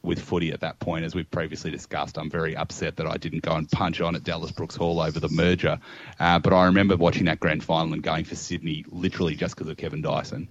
[0.05, 2.19] with footy at that point, as we've previously discussed.
[2.19, 5.19] I'm very upset that I didn't go and punch on at Dallas Brooks Hall over
[5.19, 5.79] the merger,
[6.21, 9.69] uh, but I remember watching that grand final and going for Sydney literally just because
[9.69, 10.49] of Kevin Dyson.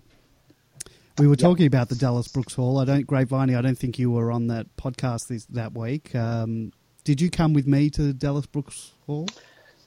[1.19, 2.79] We were talking about the Dallas Brooks Hall.
[2.79, 6.15] I don't, Great Viney, I don't think you were on that podcast this, that week.
[6.15, 6.73] Um,
[7.03, 9.27] did you come with me to Dallas Brooks Hall?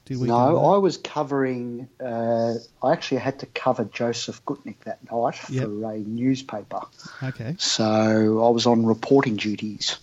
[0.07, 0.65] Did we No.
[0.73, 1.87] I was covering.
[2.03, 5.63] Uh, I actually had to cover Joseph Gutnick that night Yep.
[5.65, 6.81] for a newspaper,
[7.21, 7.55] Okay.
[7.59, 9.97] so I was on reporting duties.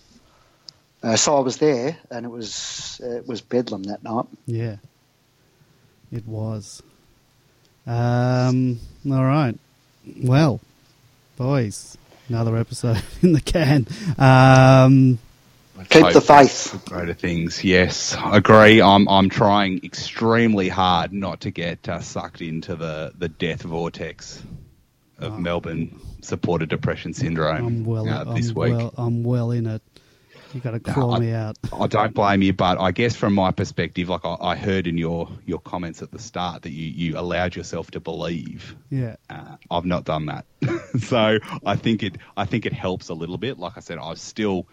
[1.03, 4.25] Uh, so I was there, and it was uh, it was bedlam that night.
[4.45, 4.77] Yeah.
[6.11, 6.81] It was.
[7.87, 8.79] Um,
[9.09, 9.57] all right.
[10.23, 10.59] Well,
[11.37, 11.97] boys,
[12.29, 13.85] another episode in the can.
[14.17, 15.19] Um,
[15.89, 16.69] Keep the faith.
[16.81, 18.81] for Greater things, yes, I agree.
[18.81, 24.41] I'm I'm trying extremely hard not to get uh, sucked into the, the death vortex
[25.19, 25.37] of Oh.
[25.37, 28.07] Melbourne supported depression syndrome I'm well.
[28.09, 28.73] uh, this I'm week.
[28.73, 28.93] well.
[28.97, 29.81] I'm well in it.
[30.53, 31.57] You got to crawl I- me out.
[31.77, 34.97] I don't blame you, but I guess from my perspective, like I, I heard in
[34.97, 38.75] your, your comments at the start that you, you allowed yourself to believe.
[38.89, 39.17] Yeah.
[39.29, 40.45] Uh, I've not done that,
[41.01, 43.59] so I think it I think it helps a little bit.
[43.59, 44.65] Like I said, I was still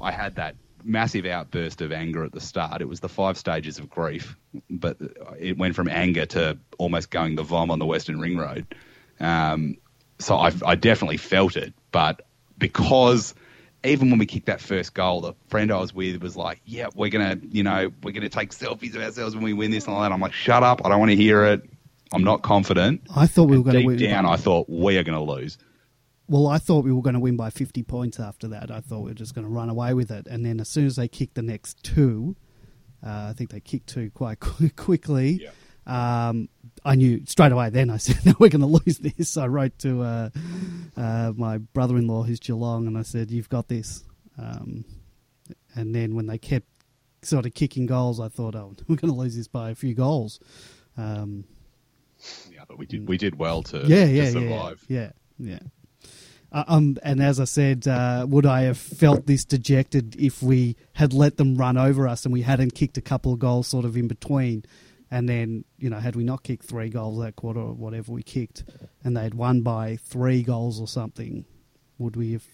[0.00, 2.82] I had that massive outburst of anger at the start.
[2.82, 4.36] It was the five stages of grief,
[4.68, 4.98] but
[5.38, 8.66] it went from anger to almost going the vom on the Western Ring Road.
[9.20, 9.76] Um,
[10.18, 12.26] so I, I definitely felt it, but
[12.58, 13.34] because
[13.84, 16.88] even when we kicked that first goal, the friend I was with was like, "Yeah,
[16.94, 19.94] we're gonna, you know, we're gonna take selfies of ourselves when we win this and
[19.94, 20.84] all that." I'm like, "Shut up!
[20.84, 21.62] I don't want to hear it.
[22.12, 23.98] I'm not confident." I thought we were going to Deep win.
[23.98, 25.58] down, I thought we are going to lose.
[26.26, 28.70] Well, I thought we were going to win by 50 points after that.
[28.70, 30.26] I thought we were just going to run away with it.
[30.26, 32.34] And then as soon as they kicked the next two,
[33.04, 35.40] uh, I think they kicked two quite qu- quickly.
[35.86, 36.48] Um,
[36.82, 39.36] I knew straight away then, I said, no, we're going to lose this.
[39.36, 40.30] I wrote to uh,
[40.96, 44.02] uh, my brother in law, who's Geelong, and I said, you've got this.
[44.38, 44.86] Um,
[45.74, 46.66] and then when they kept
[47.20, 49.94] sort of kicking goals, I thought, oh, we're going to lose this by a few
[49.94, 50.40] goals.
[50.96, 51.44] Um,
[52.50, 54.84] Yeah, but we did we did well to, yeah, yeah, yeah, survive.
[54.88, 55.56] yeah, yeah.
[55.56, 55.58] Uh,
[56.68, 61.12] um, and as I said, uh, would I have felt this dejected if we had
[61.12, 63.96] let them run over us and we hadn't kicked a couple of goals sort of
[63.96, 64.64] in between?
[65.10, 68.22] And then, you know, had we not kicked three goals that quarter or whatever we
[68.22, 68.64] kicked,
[69.04, 71.44] and they'd won by three goals or something,
[71.98, 72.44] would we have?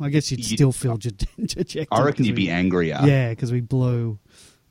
[0.00, 1.10] I guess you'd You'd- still feel de-
[1.40, 1.88] dejected.
[1.90, 2.98] I reckon you'd we- be angrier.
[3.04, 4.18] Yeah, because we blew.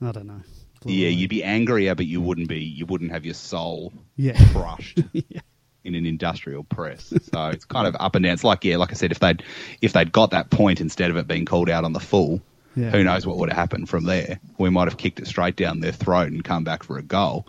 [0.01, 0.41] I don't know.
[0.85, 1.09] Yeah, away.
[1.15, 2.59] you'd be angrier, but you wouldn't be.
[2.59, 4.37] You wouldn't have your soul Yeah.
[4.53, 5.41] crushed yeah.
[5.87, 7.11] In an industrial press.
[7.33, 8.33] So it's kind of up and down.
[8.33, 9.41] It's like yeah, like I said, if they'd
[9.81, 12.41] if they'd got that point instead of it being called out on the full,
[12.75, 12.91] Yeah.
[12.91, 14.39] who knows what would have happened from there?
[14.57, 17.47] We might have kicked it straight down their throat and come back for a goal.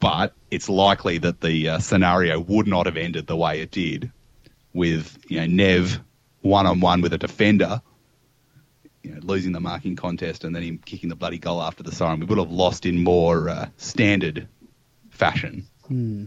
[0.00, 4.10] But it's likely that the uh, scenario would not have ended the way it did
[4.72, 6.00] with you know Nev
[6.40, 7.82] one on one with a defender,
[9.02, 11.92] you know, losing the marking contest and then him kicking the bloody goal after the
[11.92, 12.20] siren.
[12.20, 14.48] We would have lost in more uh, standard
[15.10, 15.66] fashion.
[15.86, 16.26] Hmm.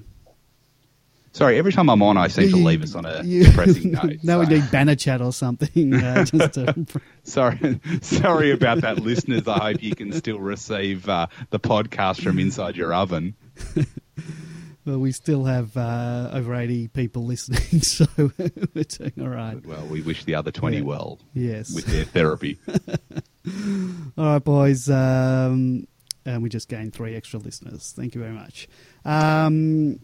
[1.33, 4.17] Sorry, every time I'm on, I seem to leave us on a you- depressing note.
[4.21, 5.93] now we need banner chat or something.
[5.93, 6.85] Uh, just to,
[7.23, 9.47] Sorry, sorry about that, listeners.
[9.47, 13.35] I hope you can still receive uh, the podcast from inside your oven.
[14.85, 19.65] well, we still have uh, over 80 people listening, so we're doing all right.
[19.65, 20.83] Well, we wish the other 20 Yeah.
[20.83, 21.73] well Yes.
[21.73, 22.59] with their therapy.
[24.17, 24.89] All right, boys.
[24.89, 25.87] Um,
[26.25, 27.93] and we just gained three extra listeners.
[27.95, 28.67] Thank you very much.
[29.05, 29.99] Um,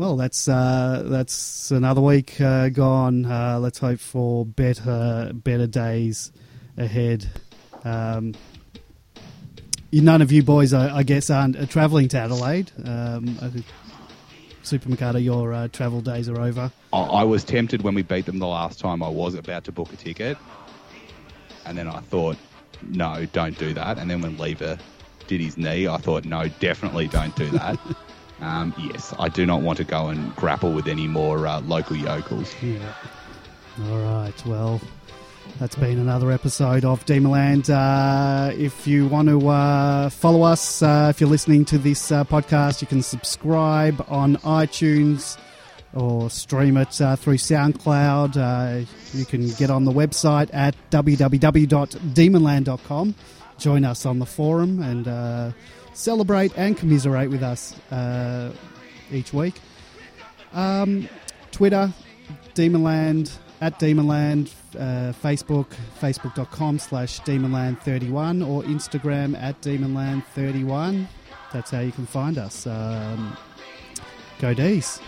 [0.00, 3.26] well, that's uh, that's another week uh, gone.
[3.26, 6.32] Uh, let's hope for better better days
[6.78, 7.28] ahead.
[7.84, 8.34] Um,
[9.92, 12.72] none of you boys, I, I guess, aren't uh, travelling to Adelaide.
[12.82, 13.66] Um, I think
[14.62, 16.72] Super Mikado, your uh, travel days are over.
[16.94, 19.02] I, I was tempted when we beat them the last time.
[19.02, 20.38] I was about to book a ticket,
[21.66, 22.38] and then I thought,
[22.88, 23.98] no, don't do that.
[23.98, 24.78] And then when Lever
[25.26, 27.78] did his knee, I thought, no, definitely don't do that.
[28.40, 31.96] um, yes, I do not want to go and grapple with any more uh, local
[31.96, 32.54] yokels.
[32.62, 32.92] Yeah.
[33.88, 34.46] All right.
[34.46, 34.80] Well,
[35.58, 37.68] that's been another episode of Demonland.
[37.68, 42.24] Uh, if you want to uh, follow us, uh, if you're listening to this uh,
[42.24, 45.36] podcast, you can subscribe on iTunes
[45.92, 48.36] or stream it uh, through SoundCloud.
[48.36, 53.14] Uh, you can get on the website at www.demonland.com.
[53.58, 55.06] Join us on the forum and
[55.92, 58.52] celebrate and commiserate with us uh,
[59.10, 59.54] each week.
[60.52, 61.08] Um,
[61.52, 61.92] Twitter,
[62.54, 65.66] Demonland, at Demonland, uh, Facebook,
[66.00, 71.06] facebook.com slash Demonland31, or Instagram at Demonland31.
[71.52, 72.66] That's how you can find us.
[72.66, 73.36] Um,
[74.40, 75.00] go D's.